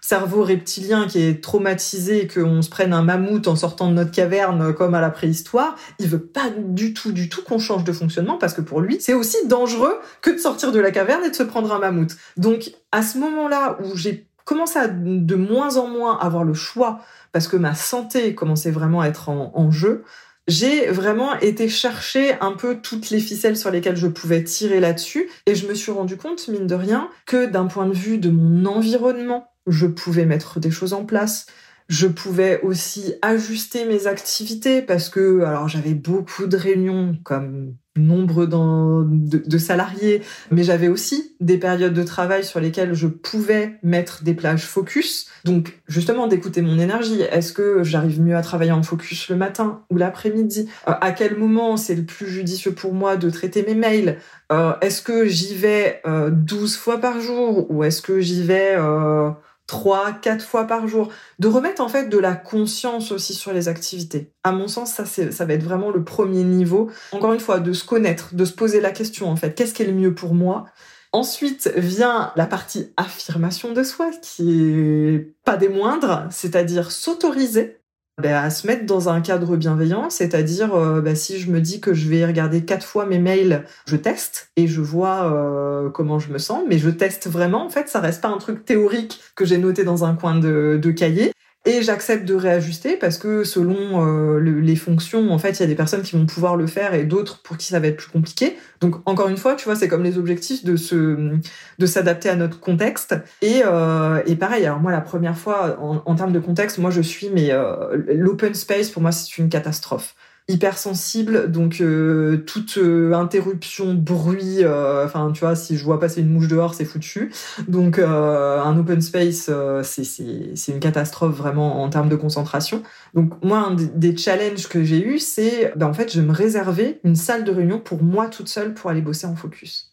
[0.00, 4.72] Cerveau reptilien qui est traumatisé, qu'on se prenne un mammouth en sortant de notre caverne
[4.74, 8.38] comme à la préhistoire, il veut pas du tout, du tout qu'on change de fonctionnement,
[8.38, 11.36] parce que pour lui, c'est aussi dangereux que de sortir de la caverne et de
[11.36, 12.16] se prendre un mammouth.
[12.36, 17.00] Donc à ce moment-là où j'ai commencé à de moins en moins avoir le choix
[17.32, 20.04] parce que ma santé commençait vraiment à être en, jeu,
[20.46, 25.28] j'ai vraiment été chercher un peu toutes les ficelles sur lesquelles je pouvais tirer là-dessus
[25.44, 28.30] et je me suis rendu compte, mine de rien, que d'un point de vue de
[28.30, 31.46] mon environnement, je pouvais mettre des choses en place.
[31.88, 38.46] Je pouvais aussi ajuster mes activités parce que alors j'avais beaucoup de réunions comme nombre
[38.46, 44.34] de, salariés, mais j'avais aussi des périodes de travail sur lesquelles je pouvais mettre des
[44.34, 45.28] plages focus.
[45.44, 47.22] Donc justement d'écouter mon énergie.
[47.22, 50.68] Est-ce que j'arrive mieux à travailler en focus le matin ou l'après-midi?
[50.88, 54.18] Euh, À quel moment c'est le plus judicieux pour moi de traiter mes mails?
[54.52, 58.74] Euh, Est-ce que j'y vais euh, 12 fois par jour ou est-ce que j'y vais
[58.76, 59.30] euh,
[59.68, 63.68] trois, quatre fois par jour, de remettre en fait de la conscience aussi sur les
[63.68, 64.32] activités.
[64.42, 66.90] À mon sens, ça, ça va être vraiment le premier niveau.
[67.12, 69.82] Encore une fois, de se connaître, de se poser la question en fait, qu'est-ce qui
[69.82, 70.64] est le mieux pour moi?
[71.12, 77.77] Ensuite vient la partie affirmation de soi, qui est pas des moindres, c'est-à-dire s'autoriser
[78.18, 81.80] ben, à se mettre dans un cadre bienveillant, c'est-à-dire euh, ben, si je me dis
[81.80, 86.18] que je vais regarder quatre fois mes mails, je teste et je vois euh, comment
[86.18, 87.64] je me sens, mais je teste vraiment.
[87.64, 90.90] En fait, ça reste pas un truc théorique que j'ai noté dans un coin de
[90.90, 91.32] cahier.
[91.66, 95.66] Et j'accepte de réajuster parce que selon euh, les fonctions, en fait, il y a
[95.66, 98.10] des personnes qui vont pouvoir le faire et d'autres pour qui ça va être plus
[98.10, 98.56] compliqué.
[98.80, 101.36] Donc encore une fois, tu vois, c'est comme les objectifs de se
[101.78, 103.16] de s'adapter à notre contexte.
[103.42, 106.90] Et, euh, et pareil, alors moi la première fois en, en termes de contexte, moi
[106.90, 110.14] je suis mais euh, l'open space pour moi c'est une catastrophe
[110.48, 116.22] hypersensible, donc euh, toute euh, interruption, bruit, euh, enfin tu vois, si je vois passer
[116.22, 117.30] une mouche dehors, c'est foutu.
[117.68, 119.50] Donc un open space,
[119.82, 122.82] c'est une catastrophe vraiment en termes de concentration.
[123.14, 127.00] Donc moi, un des challenges que j'ai eu, c'est ben, en fait, je me réservais
[127.04, 129.92] une salle de réunion pour moi toute seule pour aller bosser en focus.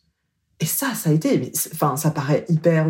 [0.61, 2.87] Et ça, ça a été, enfin, ça paraît hyper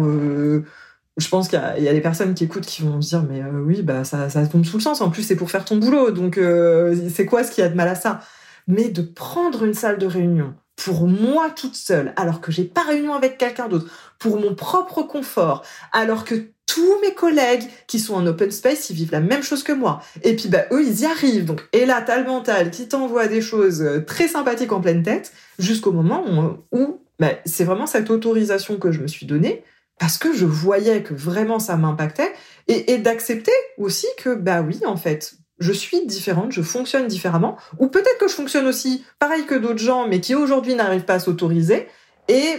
[1.18, 3.82] je pense qu'il y, a des personnes qui écoutent qui vont dire mais euh, oui
[3.82, 6.38] bah ça, ça tombe sous le sens en plus c'est pour faire ton boulot donc
[6.38, 8.22] euh, c'est quoi ce qu'il y a de mal à ça?
[8.68, 12.82] Mais de prendre une salle de réunion pour moi toute seule alors que j'ai pas
[12.82, 13.88] réunion avec quelqu'un d'autre
[14.20, 18.96] pour mon propre confort alors que tous mes collègues qui sont en open space, ils
[18.96, 20.02] vivent la même chose que moi.
[20.24, 21.46] Et puis, bah, eux, ils y arrivent.
[21.46, 25.04] Donc, et là, t'as le mental qui t'envoie des choses euh, très sympathiques en pleine
[25.04, 29.64] tête, jusqu'au moment où, où bah, c'est vraiment cette autorisation que je me suis donnée
[30.00, 32.34] parce que je voyais que vraiment ça m'impactait
[32.68, 37.58] et, et d'accepter aussi que bah oui en fait je suis différente, je fonctionne différemment
[37.80, 41.16] ou peut-être que je fonctionne aussi pareil que d'autres gens mais qui aujourd'hui n'arrivent pas
[41.16, 41.88] à s'autoriser
[42.28, 42.58] et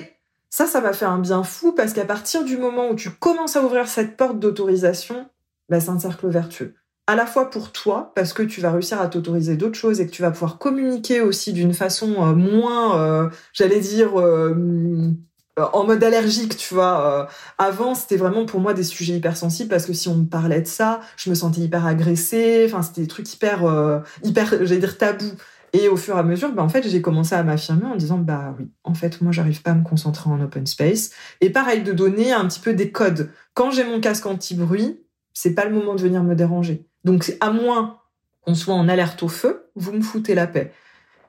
[0.49, 3.57] ça ça m'a fait un bien fou parce qu'à partir du moment où tu commences
[3.57, 5.29] à ouvrir cette porte d'autorisation
[5.69, 6.75] bah c'est un cercle vertueux.
[7.09, 10.07] À la fois pour toi, parce que tu vas réussir à t'autoriser d'autres choses et
[10.07, 15.13] que tu vas pouvoir communiquer aussi d'une façon euh, moins, euh, j'allais dire, euh,
[15.57, 17.07] en mode allergique, tu vois.
[17.07, 17.27] Euh,
[17.59, 20.67] avant, c'était vraiment pour moi des sujets hypersensibles parce que si on me parlait de
[20.67, 22.65] ça, je me sentais hyper agressée.
[22.67, 25.33] Enfin, c'était des trucs hyper, euh, hyper, j'allais dire tabou.
[25.73, 28.19] Et au fur et à mesure, bah, en fait, j'ai commencé à m'affirmer en disant,
[28.19, 31.11] bah oui, en fait, moi, j'arrive pas à me concentrer en open space.
[31.41, 33.31] Et pareil, de donner un petit peu des codes.
[33.55, 35.01] Quand j'ai mon casque anti-bruit,
[35.33, 36.87] c'est pas le moment de venir me déranger.
[37.05, 37.99] Donc, à moins
[38.43, 40.73] qu'on soit en alerte au feu, vous me foutez la paix.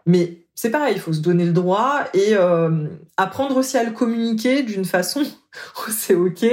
[0.06, 3.92] Mais c'est pareil, il faut se donner le droit et euh, apprendre aussi à le
[3.92, 5.22] communiquer d'une façon
[5.90, 6.46] c'est ok,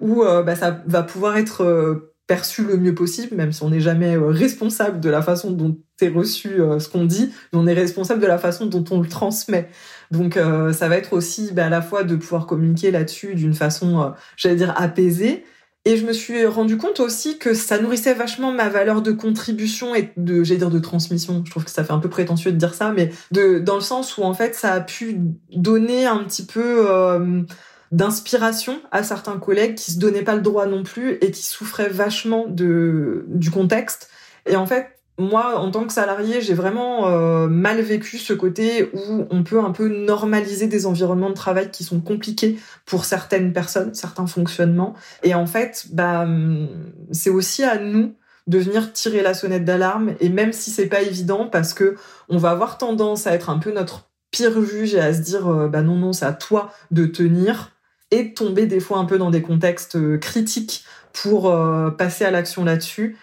[0.00, 3.70] où euh, bah, ça va pouvoir être euh, perçu le mieux possible, même si on
[3.70, 7.74] n'est jamais responsable de la façon dont est reçu ce qu'on dit, mais on est
[7.74, 9.68] responsable de la façon dont on le transmet.
[10.12, 14.12] Donc ça va être aussi bah, à la fois de pouvoir communiquer là-dessus d'une façon,
[14.36, 15.44] j'allais dire, apaisée,
[15.88, 19.94] et je me suis rendu compte aussi que ça nourrissait vachement ma valeur de contribution
[19.94, 21.42] et de, j'allais dire de transmission.
[21.46, 23.80] Je trouve que ça fait un peu prétentieux de dire ça, mais de, dans le
[23.80, 25.16] sens où en fait ça a pu
[25.50, 27.40] donner un petit peu euh,
[27.90, 31.88] d'inspiration à certains collègues qui se donnaient pas le droit non plus et qui souffraient
[31.88, 34.10] vachement de, du contexte.
[34.44, 38.88] Et en fait, moi, en tant que salarié, j'ai vraiment euh, mal vécu ce côté
[38.94, 43.52] où on peut un peu normaliser des environnements de travail qui sont compliqués pour certaines
[43.52, 44.94] personnes, certains fonctionnements.
[45.24, 46.68] Et en fait, bah, hum,
[47.10, 48.14] c'est aussi à nous
[48.46, 50.14] de venir tirer la sonnette d'alarme.
[50.20, 51.96] Et même si c'est pas évident, parce que
[52.28, 55.48] on va avoir tendance à être un peu notre pire juge et à se dire,
[55.48, 57.72] euh, bah non, non, c'est à toi de tenir
[58.12, 61.52] et tomber des fois un peu dans des contextes euh, critiques pour
[61.98, 63.16] passer à l'action là-dessus.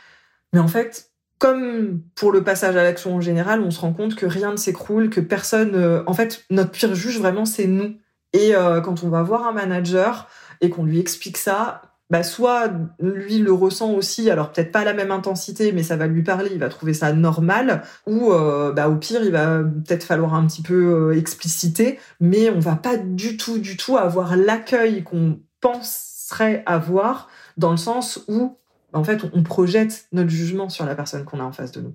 [0.52, 1.12] Mais en fait,
[1.46, 4.58] comme pour le passage à l'action en général, on se rend compte que rien ne
[4.58, 5.76] s'écroule, que personne.
[5.76, 7.98] Euh, en fait, notre pire juge vraiment, c'est nous.
[8.34, 10.28] Et euh, quand on va voir un manager
[10.62, 14.86] et qu'on lui explique ça, bah soit lui le ressent aussi, alors peut-être pas à
[14.86, 18.72] la même intensité, mais ça va lui parler, il va trouver ça normal, ou euh,
[18.72, 22.98] bah au pire il va peut-être falloir un petit peu expliciter, mais on va pas
[22.98, 28.58] du tout, du tout avoir l'accueil qu'on penserait avoir dans le sens où
[28.96, 31.94] en fait, on projette notre jugement sur la personne qu'on a en face de nous.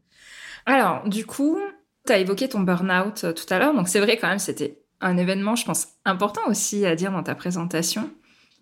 [0.66, 1.58] Alors, du coup,
[2.06, 4.82] tu as évoqué ton burn-out euh, tout à l'heure, donc c'est vrai quand même, c'était
[5.00, 8.10] un événement, je pense, important aussi à dire dans ta présentation.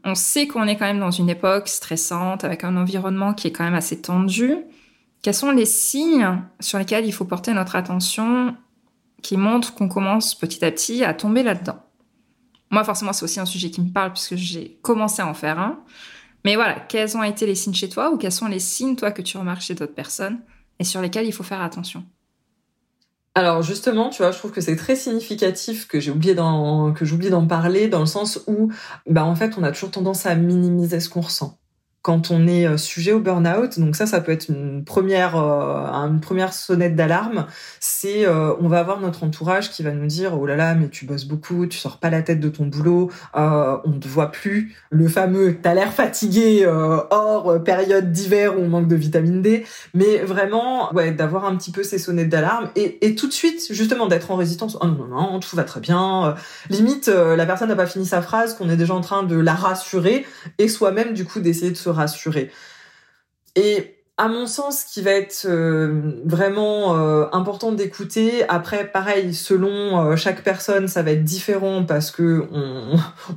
[0.05, 3.53] On sait qu'on est quand même dans une époque stressante, avec un environnement qui est
[3.53, 4.57] quand même assez tendu.
[5.23, 8.55] Quels sont les signes sur lesquels il faut porter notre attention
[9.21, 11.83] qui montrent qu'on commence petit à petit à tomber là-dedans?
[12.71, 15.59] Moi, forcément, c'est aussi un sujet qui me parle puisque j'ai commencé à en faire
[15.59, 15.81] un.
[16.45, 19.11] Mais voilà, quels ont été les signes chez toi ou quels sont les signes, toi,
[19.11, 20.41] que tu remarques chez d'autres personnes
[20.79, 22.05] et sur lesquels il faut faire attention?
[23.35, 27.31] Alors justement, tu vois, je trouve que c'est très significatif que j'ai oublié d'en j'oublie
[27.31, 28.73] d'en parler dans le sens où
[29.07, 31.59] bah en fait, on a toujours tendance à minimiser ce qu'on ressent
[32.09, 33.79] quand on est euh, sujet au burn-out.
[33.79, 37.45] Donc ça, ça peut être une première, euh, une sonnette d'alarme.
[37.81, 40.89] C'est, euh, on va avoir notre entourage qui va nous dire, oh là là, mais
[40.89, 44.75] tu bosses beaucoup, tu sors pas la tête de ton boulot, on te voit plus.
[44.89, 49.67] Le fameux, t'as l'air fatigué hors période d'hiver où on manque de vitamine D.
[49.93, 53.67] Mais vraiment, ouais, d'avoir un petit peu ces sonnettes d'alarme et, et tout de suite,
[53.71, 54.79] justement, d'être en résistance.
[54.81, 56.37] Oh non, non, non, tout va très bien.
[56.71, 59.53] limite, la personne n'a pas fini sa phrase, qu'on est déjà en train de la
[59.53, 60.25] rassurer
[60.57, 62.51] et soi-même, du coup, d'essayer de se rassurer.
[63.55, 69.33] Et à mon sens, ce qui va être euh, vraiment euh, important d'écouter, après, pareil,
[69.33, 72.49] selon euh, chaque personne, ça va être différent parce que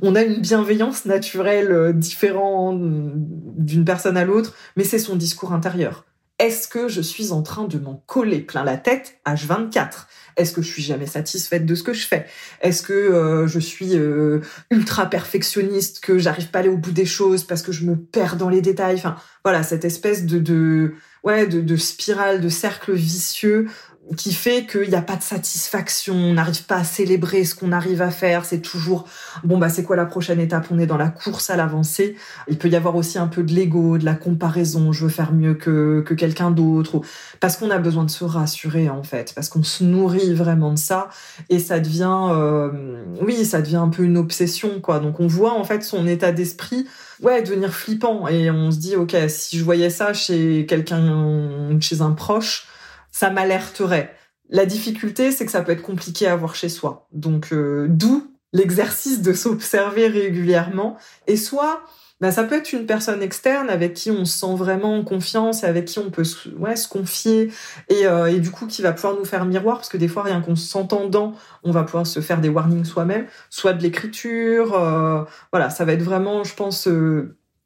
[0.02, 6.04] on, a une bienveillance naturelle différente d'une personne à l'autre, mais c'est son discours intérieur.
[6.40, 10.62] Est-ce que je suis en train de m'en coller plein la tête H24 est-ce que
[10.62, 12.26] je suis jamais satisfaite de ce que je fais?
[12.60, 14.40] Est-ce que euh, je suis euh,
[14.70, 17.96] ultra perfectionniste, que j'arrive pas à aller au bout des choses parce que je me
[17.96, 18.96] perds dans les détails?
[18.96, 23.68] Enfin, voilà, cette espèce de, ouais, de spirale, de cercle vicieux
[24.16, 27.72] qui fait qu'il n'y a pas de satisfaction, on n'arrive pas à célébrer ce qu'on
[27.72, 29.06] arrive à faire, c'est toujours
[29.44, 32.16] bon bah c'est quoi la prochaine étape, on est dans la course à l'avancée.
[32.48, 35.32] Il peut y avoir aussi un peu de l'ego, de la comparaison, je veux faire
[35.32, 37.00] mieux que, que quelqu'un d'autre,
[37.40, 40.78] parce qu'on a besoin de se rassurer en fait, parce qu'on se nourrit vraiment de
[40.78, 41.08] ça
[41.48, 44.98] et ça devient, euh, oui, ça devient un peu une obsession quoi.
[44.98, 46.86] Donc on voit en fait son état d'esprit
[47.22, 52.00] ouais devenir flippant et on se dit ok si je voyais ça chez quelqu'un chez
[52.00, 52.66] un proche
[53.12, 54.16] ça m'alerterait.
[54.50, 57.06] La difficulté, c'est que ça peut être compliqué à voir chez soi.
[57.12, 60.96] Donc, euh, d'où l'exercice de s'observer régulièrement.
[61.26, 61.84] Et soit,
[62.20, 65.64] bah, ça peut être une personne externe avec qui on se sent vraiment en confiance
[65.64, 66.22] et avec qui on peut
[66.56, 67.50] ouais, se confier
[67.88, 70.22] et, euh, et du coup qui va pouvoir nous faire miroir parce que des fois
[70.22, 75.24] rien qu'en s'entendant on va pouvoir se faire des warnings soi-même soit de l'écriture euh,
[75.50, 76.88] voilà ça va être vraiment je pense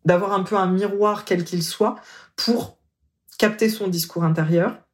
[0.06, 1.96] d'avoir un peu un miroir quel qu'il soit
[2.35, 2.78] pour
[3.37, 4.86] capter son discours intérieur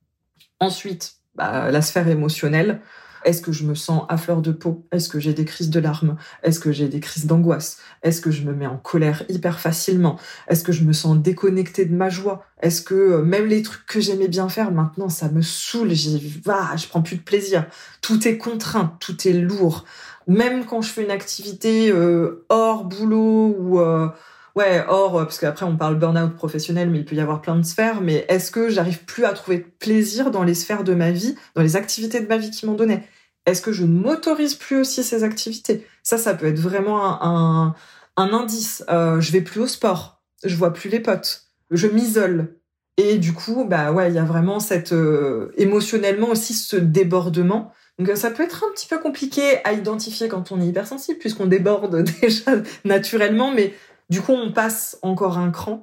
[0.63, 2.81] Ensuite, bah, la sphère émotionnelle.
[3.25, 4.87] Est-ce que je me sens à fleur de peau?
[4.93, 6.17] Est-ce que j'ai des crises de larmes?
[6.43, 7.79] Est-ce que j'ai des crises d'angoisse?
[8.03, 10.19] Est-ce que je me mets en colère hyper facilement?
[10.49, 12.45] Est-ce que je me sens déconnectée de ma joie?
[12.61, 16.19] Est-ce que euh, même les trucs que j'aimais bien faire maintenant ça me saoule J'y
[16.19, 17.67] je prends plus de plaisir.
[18.01, 19.85] Tout est contraint, tout est lourd.
[20.29, 24.09] Même quand je fais une activité euh, hors boulot ou euh,
[24.55, 27.57] Ouais, or, euh, parce qu'après on parle burn-out professionnel, mais il peut y avoir plein
[27.57, 31.11] de sphères, mais est-ce que j'arrive plus à trouver plaisir dans les sphères de ma
[31.11, 33.03] vie, dans les activités de ma vie qui m'ont donné?
[33.47, 35.87] Est-ce que je ne m'autorise plus aussi ces activités?
[36.03, 37.75] Ça, ça peut être vraiment un,
[38.17, 38.85] indice.
[38.91, 42.59] Euh, je vais plus au sport, je vois plus les potes, je m'isole.
[42.99, 47.73] Et du coup, bah ouais, il y a vraiment cette euh, émotionnellement aussi ce débordement.
[47.99, 51.47] Donc ça peut être un petit peu compliqué à identifier quand on est hypersensible, puisqu'on
[51.47, 52.53] déborde déjà
[52.85, 53.75] naturellement, mais
[54.13, 55.83] du coup, on passe encore un cran.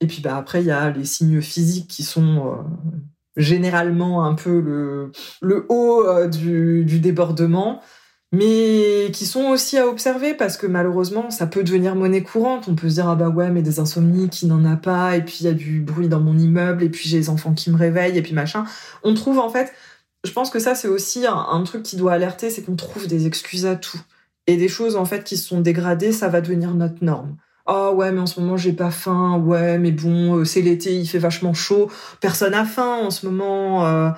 [0.00, 2.62] Et puis bah, après, il y a les signes physiques qui sont euh,
[3.36, 4.60] généralement un peu
[5.42, 7.82] le, haut euh, du, débordement.
[8.32, 12.66] mais qui sont aussi à observer parce que malheureusement, ça peut devenir monnaie courante.
[12.68, 15.22] On peut se dire, ah bah ouais, mais des insomnies qui n'en a pas, et
[15.22, 17.70] puis il y a du bruit dans mon immeuble, et puis j'ai les enfants qui
[17.70, 18.64] me réveillent, et puis machin.
[19.04, 19.70] On trouve en fait,
[20.24, 23.26] je pense que ça c'est aussi un, truc qui doit alerter, c'est qu'on trouve des
[23.26, 24.00] excuses à tout.
[24.46, 27.36] Et des choses en fait qui se sont dégradées, ça va devenir notre norme.
[27.68, 29.38] Oh ouais, mais en ce moment j'ai pas faim.
[29.38, 31.90] Ouais, mais bon, euh, c'est l'été, il fait vachement chaud.
[32.20, 33.86] Personne a faim en ce moment.
[33.86, 34.10] Euh.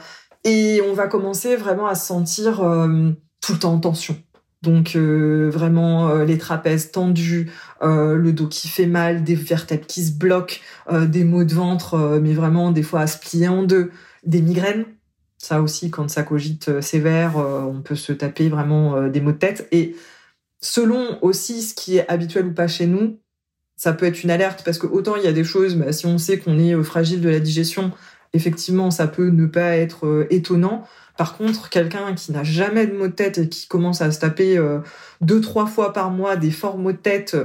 [0.44, 4.16] et on va commencer vraiment à se sentir euh, tout le temps en tension.
[4.62, 7.48] Donc vraiment les trapèzes tendus,
[7.80, 10.56] le dos qui fait mal, des vertèbres qui se bloquent,
[10.90, 13.92] des maux de ventre, mais vraiment des fois à se plier en deux,
[14.24, 14.84] des migraines.
[15.38, 19.68] Ça aussi, quand ça cogite sévère, on peut se taper vraiment des maux de tête.
[19.70, 19.94] Et
[20.60, 23.20] selon aussi ce qui est habituel ou pas chez nous,
[23.78, 26.04] ça peut être une alerte parce que autant il y a des choses, bah, si
[26.04, 27.92] on sait qu'on est euh, fragile de la digestion,
[28.34, 30.84] effectivement, ça peut ne pas être euh, étonnant.
[31.16, 34.18] Par contre, quelqu'un qui n'a jamais de maux de tête et qui commence à se
[34.18, 34.80] taper euh,
[35.20, 37.36] deux, trois fois par mois des forts maux de tête,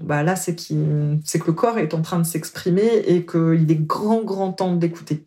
[0.00, 4.22] bah là, c'est que le corps est en train de s'exprimer et qu'il est grand,
[4.22, 5.24] grand temps d'écouter.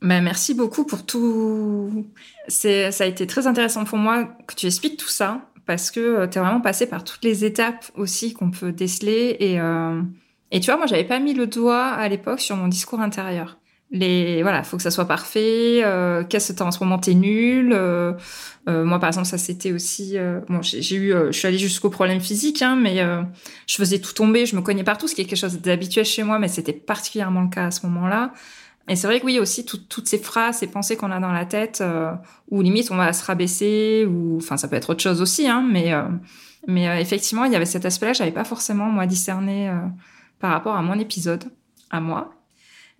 [0.00, 2.06] Bah, merci beaucoup pour tout.
[2.48, 6.26] Ça a été très intéressant pour moi que tu expliques tout ça parce que euh,
[6.26, 9.36] tu es vraiment passé par toutes les étapes aussi qu'on peut déceler.
[9.38, 10.00] Et, euh,
[10.50, 13.58] et tu vois, moi, j'avais pas mis le doigt à l'époque sur mon discours intérieur.
[13.90, 15.82] Les voilà, faut que ça soit parfait.
[15.84, 17.74] Euh, Qu'est-ce que en ce moment t'es nul.
[17.74, 18.14] Euh,
[18.66, 20.16] moi, par exemple, ça c'était aussi.
[20.48, 23.02] bon, j'ai eu, je suis allée jusqu'au problème physique, hein, mais
[23.66, 26.22] je faisais tout tomber, je me cognais partout, ce qui est quelque chose d'habituel chez
[26.22, 28.32] moi, mais c'était particulièrement le cas à ce moment-là.
[28.88, 31.44] Et c'est vrai que oui, aussi toutes ces phrases, ces pensées qu'on a dans la
[31.44, 32.12] tête, euh,
[32.50, 35.66] où limite on va se rabaisser, ou enfin ça peut être autre chose aussi, hein,
[35.70, 36.02] mais euh,
[36.66, 39.70] mais euh, effectivement il y avait cet aspect-là, j'avais pas forcément moi discerné
[40.40, 41.44] par rapport à mon épisode,
[41.90, 42.34] à moi.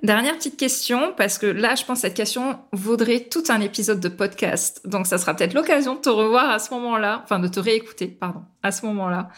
[0.02, 3.98] Dernière petite question, parce que là, je pense que cette question vaudrait tout un épisode
[3.98, 4.80] de podcast.
[4.84, 8.06] Donc, ça sera peut-être l'occasion de te revoir à ce moment-là, enfin de te réécouter,
[8.06, 9.28] pardon, à ce moment-là.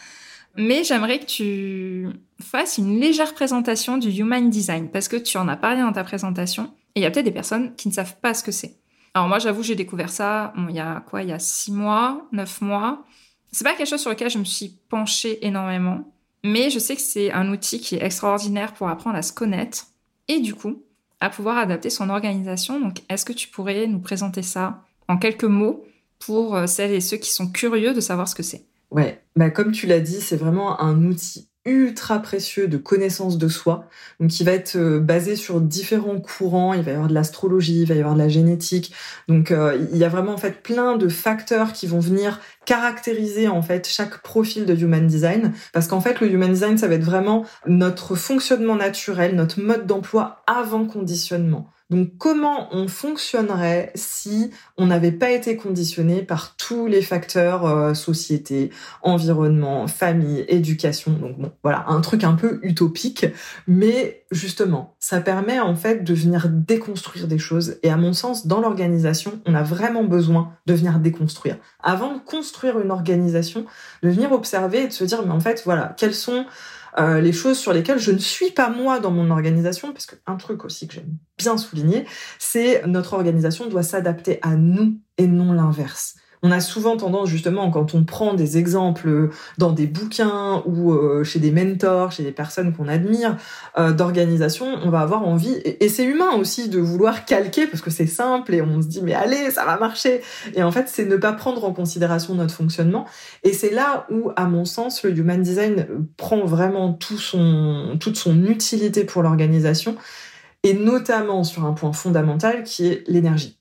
[0.55, 2.07] Mais j'aimerais que tu
[2.41, 6.03] fasses une légère présentation du Human Design, parce que tu en as parlé dans ta
[6.03, 8.77] présentation, et il y a peut-être des personnes qui ne savent pas ce que c'est.
[9.13, 12.27] Alors moi, j'avoue, j'ai découvert ça, il y a quoi, il y a six mois,
[12.31, 13.05] neuf mois.
[13.51, 17.01] C'est pas quelque chose sur lequel je me suis penchée énormément, mais je sais que
[17.01, 19.87] c'est un outil qui est extraordinaire pour apprendre à se connaître,
[20.27, 20.83] et du coup,
[21.19, 22.79] à pouvoir adapter son organisation.
[22.79, 25.85] Donc, est-ce que tu pourrais nous présenter ça en quelques mots
[26.19, 28.65] pour euh, celles et ceux qui sont curieux de savoir ce que c'est?
[28.89, 33.47] Ouais, bah comme tu l'as dit, c'est vraiment un outil ultra précieux de connaissance de
[33.47, 33.87] soi,
[34.19, 36.73] donc qui va être euh, basé sur différents courants.
[36.73, 38.93] Il va y avoir de l'astrologie, il va y avoir de la génétique.
[39.27, 43.47] Donc euh, il y a vraiment en fait plein de facteurs qui vont venir caractériser
[43.47, 46.95] en fait chaque profil de human design parce qu'en fait le human design ça va
[46.95, 51.69] être vraiment notre fonctionnement naturel, notre mode d'emploi avant conditionnement.
[51.91, 57.93] Donc comment on fonctionnerait si on n'avait pas été conditionné par tous les facteurs euh,
[57.93, 58.71] société,
[59.01, 61.11] environnement, famille, éducation?
[61.11, 63.25] Donc bon, voilà, un truc un peu utopique,
[63.67, 68.47] mais justement, ça permet en fait de venir déconstruire des choses et à mon sens
[68.47, 71.57] dans l'organisation, on a vraiment besoin de venir déconstruire.
[71.83, 73.65] Avant de construire une organisation,
[74.01, 76.45] de venir observer et de se dire mais en fait voilà, quels sont
[76.99, 80.35] euh, les choses sur lesquelles je ne suis pas moi dans mon organisation, parce qu'un
[80.35, 82.05] truc aussi que j'aime bien souligner,
[82.39, 86.15] c'est notre organisation doit s'adapter à nous et non l'inverse.
[86.43, 89.29] On a souvent tendance justement quand on prend des exemples
[89.59, 93.37] dans des bouquins ou euh, chez des mentors, chez des personnes qu'on admire
[93.77, 97.91] euh, d'organisation, on va avoir envie et, c'est humain aussi de vouloir calquer parce que
[97.91, 100.21] c'est simple et on se dit mais allez ça va marcher.
[100.55, 103.05] Et en fait c'est ne pas prendre en considération notre fonctionnement.
[103.43, 105.85] Et c'est là où à mon sens le human design
[106.17, 109.95] prend vraiment tout son toute son utilité pour l'organisation
[110.63, 113.60] et notamment sur un point fondamental qui est l'énergie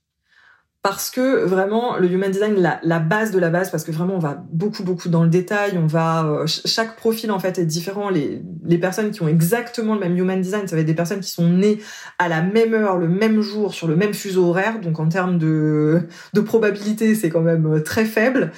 [0.83, 4.19] parce que vraiment le human design la, base de la base parce que vraiment on
[4.19, 8.09] va beaucoup beaucoup dans le détail on va euh, chaque profil en fait est différent.
[8.09, 11.21] Les les personnes qui ont exactement le même human design ça va être des personnes
[11.21, 11.81] qui sont nées
[12.19, 14.81] à la même heure le même jour sur le même fuseau horaire.
[14.81, 18.51] Donc en termes de de probabilité c'est quand même euh, très faible.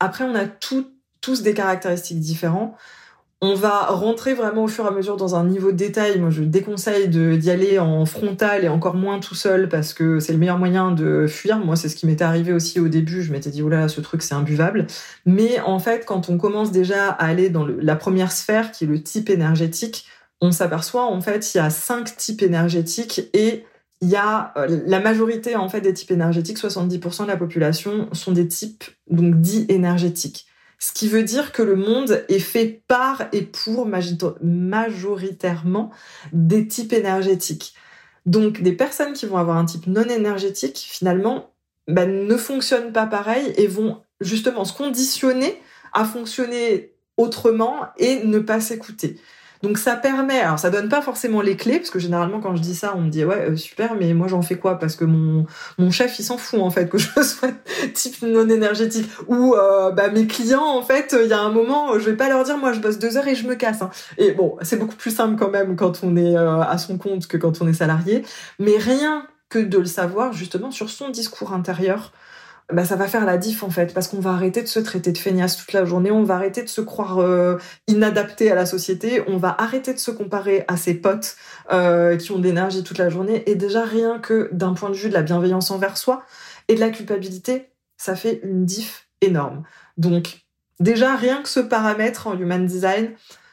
[0.00, 0.86] Après on a tout,
[1.20, 2.74] tous des caractéristiques différents
[3.42, 6.18] on va rentrer vraiment au fur et à mesure dans un niveau de détail.
[6.18, 10.32] Moi, je déconseille d'y aller en frontal et encore moins tout seul parce que c'est
[10.32, 11.58] le meilleur moyen de fuir.
[11.58, 13.22] Moi, c'est ce qui m'était arrivé aussi au début.
[13.22, 14.86] Je m'étais dit, oh là, ce truc, c'est imbuvable.
[15.26, 18.88] Mais en fait, quand on commence déjà à aller dans la première sphère, qui est
[18.88, 20.06] le type énergétique,
[20.40, 23.64] on s'aperçoit, en fait, il y a cinq types énergétiques et
[24.00, 28.08] il y a euh, la majorité, en fait, des types énergétiques, 70% de la population
[28.12, 30.46] sont des types, donc, dits énergétiques.
[30.78, 35.90] Ce qui veut dire que le monde est fait par et pour majoritairement
[36.32, 37.74] des types énergétiques.
[38.26, 41.50] Donc des personnes qui vont avoir un type non énergétique, finalement,
[41.88, 45.60] bah, ne fonctionnent pas pareil et vont justement se conditionner
[45.92, 49.18] à fonctionner autrement et ne pas s'écouter.
[49.62, 52.62] Donc ça permet, alors ça donne pas forcément les clés, parce que généralement quand je
[52.62, 54.78] dis ça, on me dit ouais euh, super, mais moi j'en fais quoi?
[54.78, 55.46] Parce que mon
[55.90, 57.50] chef il s'en fout en fait que je sois
[57.94, 59.08] type non énergétique.
[59.28, 62.28] Ou euh, bah mes clients en fait, il y a un moment, je vais pas
[62.28, 63.82] leur dire moi je bosse deux heures et je me casse.
[63.82, 63.90] Hein.
[64.18, 67.26] Et bon, c'est beaucoup plus simple quand même quand on est euh, à son compte
[67.26, 68.22] que quand on est salarié.
[68.58, 72.12] Mais rien que de le savoir justement sur son discours intérieur,
[72.72, 75.12] bah, ça va faire la diff en fait, parce qu'on va arrêter de se traiter
[75.12, 78.66] de feignasse toute la journée, on va arrêter de se croire euh, inadapté à la
[78.66, 81.36] société, on va arrêter de se comparer à ses potes
[81.72, 84.96] euh, qui ont de l'énergie toute la journée, et déjà rien que d'un point de
[84.96, 86.24] vue de la bienveillance envers soi
[86.66, 89.62] et de la culpabilité, ça fait une diff énorme.
[89.96, 90.40] Donc
[90.80, 93.12] déjà rien que ce paramètre en human design,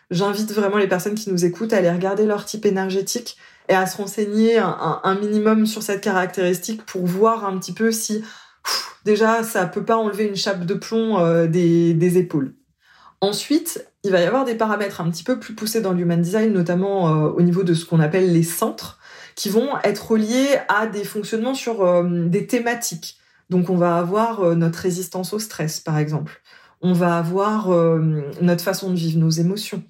[0.09, 3.37] j'invite vraiment les personnes qui nous écoutent à aller regarder leur type énergétique
[3.69, 7.91] et à se renseigner un, un minimum sur cette caractéristique pour voir un petit peu
[7.91, 8.23] si
[9.05, 12.55] déjà, ça peut pas enlever une chape de plomb euh, des, épaules.
[13.21, 16.51] Ensuite, il va y avoir des paramètres un petit peu plus poussés dans l'human design,
[16.51, 18.99] notamment euh, au niveau de ce qu'on appelle les centres,
[19.35, 23.17] qui vont être reliés à des fonctionnements sur euh, des thématiques.
[23.49, 26.41] Donc, on va avoir notre résistance au stress, par exemple.
[26.81, 27.69] On va avoir
[28.41, 29.83] notre façon de vivre nos émotions,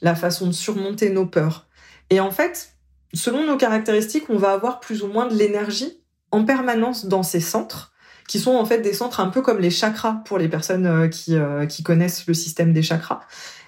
[0.00, 1.66] la façon de surmonter nos peurs.
[2.10, 2.74] Et en fait,
[3.12, 6.00] selon nos caractéristiques, on va avoir plus ou moins de l'énergie
[6.30, 7.91] en permanence dans ces centres
[8.32, 11.06] qui sont en fait des centres un peu comme les chakras pour les personnes euh,
[11.06, 13.20] qui, euh, qui connaissent le système des chakras.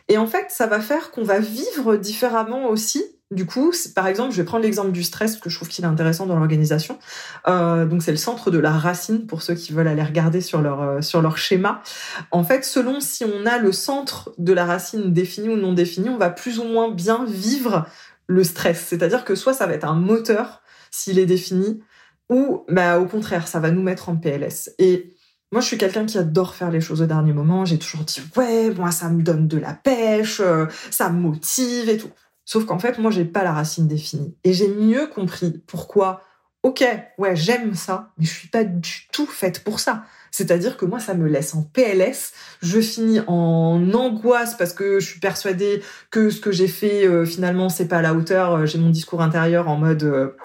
[0.09, 3.05] Et en fait, ça va faire qu'on va vivre différemment aussi.
[3.31, 5.89] Du coup, par exemple, je vais prendre l'exemple du stress, que je trouve qu'il est
[5.89, 6.99] intéressant dans l'organisation.
[7.47, 10.63] Euh, donc, c'est le centre de la racine pour ceux qui veulent aller regarder sur
[10.63, 11.83] leur sur leur schéma.
[12.31, 16.09] En fait, selon si on a le centre de la racine défini ou non défini,
[16.09, 17.87] on va plus ou moins bien vivre
[18.29, 18.83] le stress.
[18.89, 21.83] C'est-à-dire que soit ça va être un moteur s'il est défini,
[22.31, 24.71] ou bah au contraire, ça va nous mettre en PLS.
[24.79, 25.15] Et
[25.53, 27.65] moi, je suis quelqu'un qui adore faire les choses au dernier moment.
[27.65, 31.89] J'ai toujours dit ouais, moi ça me donne de la pêche, euh, ça me motive
[31.89, 32.11] et tout.
[32.45, 36.23] Sauf qu'en fait, moi j'ai pas la racine définie et j'ai mieux compris pourquoi.
[36.63, 36.83] Ok,
[37.19, 40.05] ouais, j'aime ça, mais je suis pas du tout faite pour ça.
[40.31, 42.33] C'est-à-dire que moi, ça me laisse en PLS.
[42.61, 47.25] Je finis en angoisse parce que je suis persuadée que ce que j'ai fait, euh,
[47.25, 48.67] finalement, c'est pas à la hauteur.
[48.67, 50.37] J'ai mon discours intérieur en mode, euh,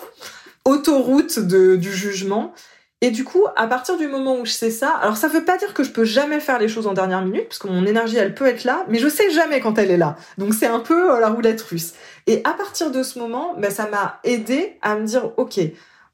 [0.70, 2.53] autoroute du jugement.
[3.01, 5.57] Et du coup, à partir du moment où je sais ça, alors ça veut pas
[5.57, 8.17] dire que je peux jamais faire les choses en dernière minute, parce que mon énergie,
[8.17, 10.17] elle peut être là, mais je sais jamais quand elle est là.
[10.38, 11.93] Donc c'est un peu euh, la roulette russe.
[12.28, 15.59] Et à partir de ce moment, ben, ça m'a aidé à me dire, ok,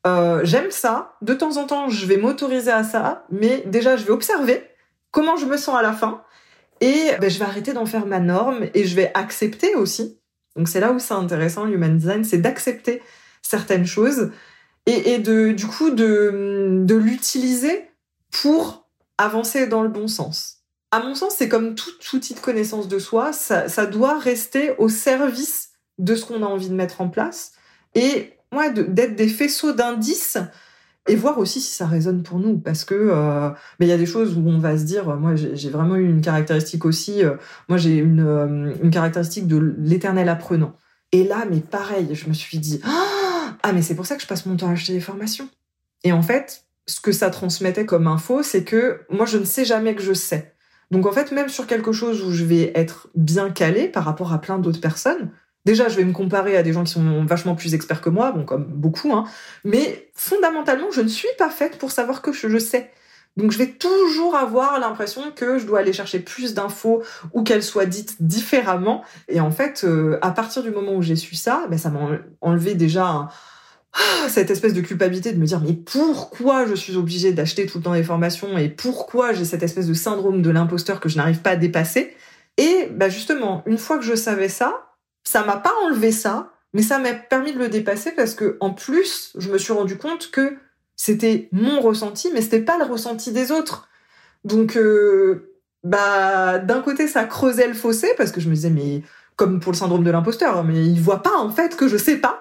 [0.05, 4.05] euh, j'aime ça, de temps en temps, je vais m'autoriser à ça, mais déjà, je
[4.05, 4.63] vais observer
[5.09, 6.21] comment je me sens à la fin,
[6.81, 10.19] et ben, je vais arrêter d'en faire ma norme, et je vais accepter aussi.
[10.55, 13.01] Donc c'est là où c'est intéressant, l'human design, c'est d'accepter
[13.45, 14.31] certaines choses
[14.85, 17.89] et, de du coup de, de l'utiliser
[18.31, 18.87] pour
[19.17, 20.57] avancer dans le bon sens.
[20.91, 24.89] À mon sens, c'est comme tout outil de connaissance de soi, ça, doit rester au
[24.89, 27.53] service de ce qu'on a envie de mettre en place
[27.95, 30.37] et ouais, d'être des faisceaux d'indices
[31.07, 34.05] et voir aussi si ça résonne pour nous parce que euh, il y a des
[34.05, 37.35] choses où on va se dire moi j'ai vraiment eu une caractéristique aussi euh,
[37.69, 40.75] moi j'ai une, euh, une caractéristique de l'éternel apprenant
[41.11, 43.14] et là mais pareil je me suis dit ah
[43.67, 45.49] ah mais c'est pour ça que je passe mon temps à acheter des formations.
[46.03, 49.65] Et en fait, ce que ça transmettait comme info, c'est que moi je ne sais
[49.65, 50.53] jamais que je sais.
[50.91, 54.33] Donc en fait, même sur quelque chose où je vais être bien calé par rapport
[54.33, 55.31] à plein d'autres personnes,
[55.65, 58.31] déjà je vais me comparer à des gens qui sont vachement plus experts que moi,
[58.33, 59.23] bon comme beaucoup, hein,
[59.63, 62.91] mais fondamentalement je ne suis pas faite pour savoir que je, sais.
[63.35, 67.01] Donc je vais toujours avoir l'impression que je dois aller chercher plus d'infos
[67.33, 69.03] ou qu'elles soient dites différemment.
[69.27, 72.19] Et en fait, euh, à partir du moment où j'ai su ça, ben, ça m'a
[72.41, 73.27] enlevé déjà
[74.29, 77.83] cette espèce de culpabilité de me dire mais pourquoi je suis obligée d'acheter tout le
[77.83, 81.39] temps des formations et pourquoi j'ai cette espèce de syndrome de l'imposteur que je n'arrive
[81.39, 82.15] pas à dépasser?
[82.57, 86.81] Et bah justement, une fois que je savais ça, ça m'a pas enlevé ça, mais
[86.81, 90.31] ça m'a permis de le dépasser parce que en plus, je me suis rendu compte
[90.31, 90.57] que
[90.95, 93.89] c'était mon ressenti, mais c'était pas le ressenti des autres.
[94.43, 99.03] Donc euh, bah d'un côté ça creusait le fossé parce que je me disais mais
[99.35, 102.17] comme pour le syndrome de l'imposteur, mais il voit pas en fait que je sais
[102.17, 102.39] pas.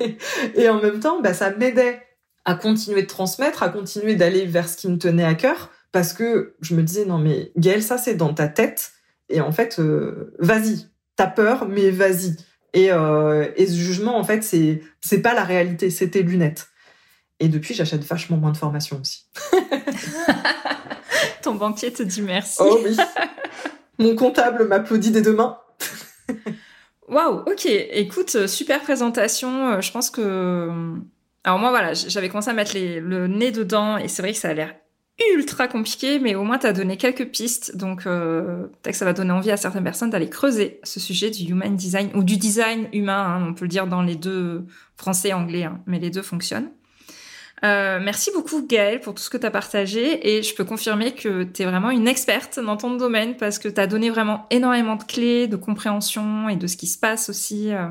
[0.54, 2.02] et en même temps, bah, ça m'aidait
[2.44, 6.12] à continuer de transmettre, à continuer d'aller vers ce qui me tenait à cœur, parce
[6.12, 8.92] que je me disais non mais Gaël, ça c'est dans ta tête,
[9.28, 12.36] et en fait, euh, vas-y, t'as peur, mais vas-y.
[12.74, 16.68] Et, euh, et ce jugement, en fait, c'est c'est pas la réalité, c'est tes lunettes.
[17.40, 19.26] Et depuis, j'achète vachement moins de formations aussi.
[21.42, 22.58] Ton banquier te dit merci.
[22.60, 22.96] Oh oui.
[23.98, 25.58] Mon comptable m'applaudit des deux mains.
[27.08, 27.66] Waouh, ok.
[27.66, 29.72] Écoute, super présentation.
[29.72, 30.70] Euh, je pense que.
[31.44, 34.48] Alors, moi, voilà, j'avais commencé à mettre le nez dedans et c'est vrai que ça
[34.48, 34.74] a l'air
[35.34, 39.04] ultra compliqué, mais au moins tu as donné quelques pistes, donc euh, peut-être que ça
[39.04, 42.36] va donner envie à certaines personnes d'aller creuser ce sujet du human design ou du
[42.36, 43.36] design humain.
[43.36, 44.66] Hein, on peut le dire dans les deux
[44.96, 46.70] français anglais, hein, mais les deux fonctionnent.
[47.62, 51.12] Euh, merci beaucoup Gaëlle pour tout ce que tu as partagé et je peux confirmer
[51.12, 54.46] que tu es vraiment une experte dans ton domaine parce que tu as donné vraiment
[54.50, 57.88] énormément de clés, de compréhension et de ce qui se passe aussi euh,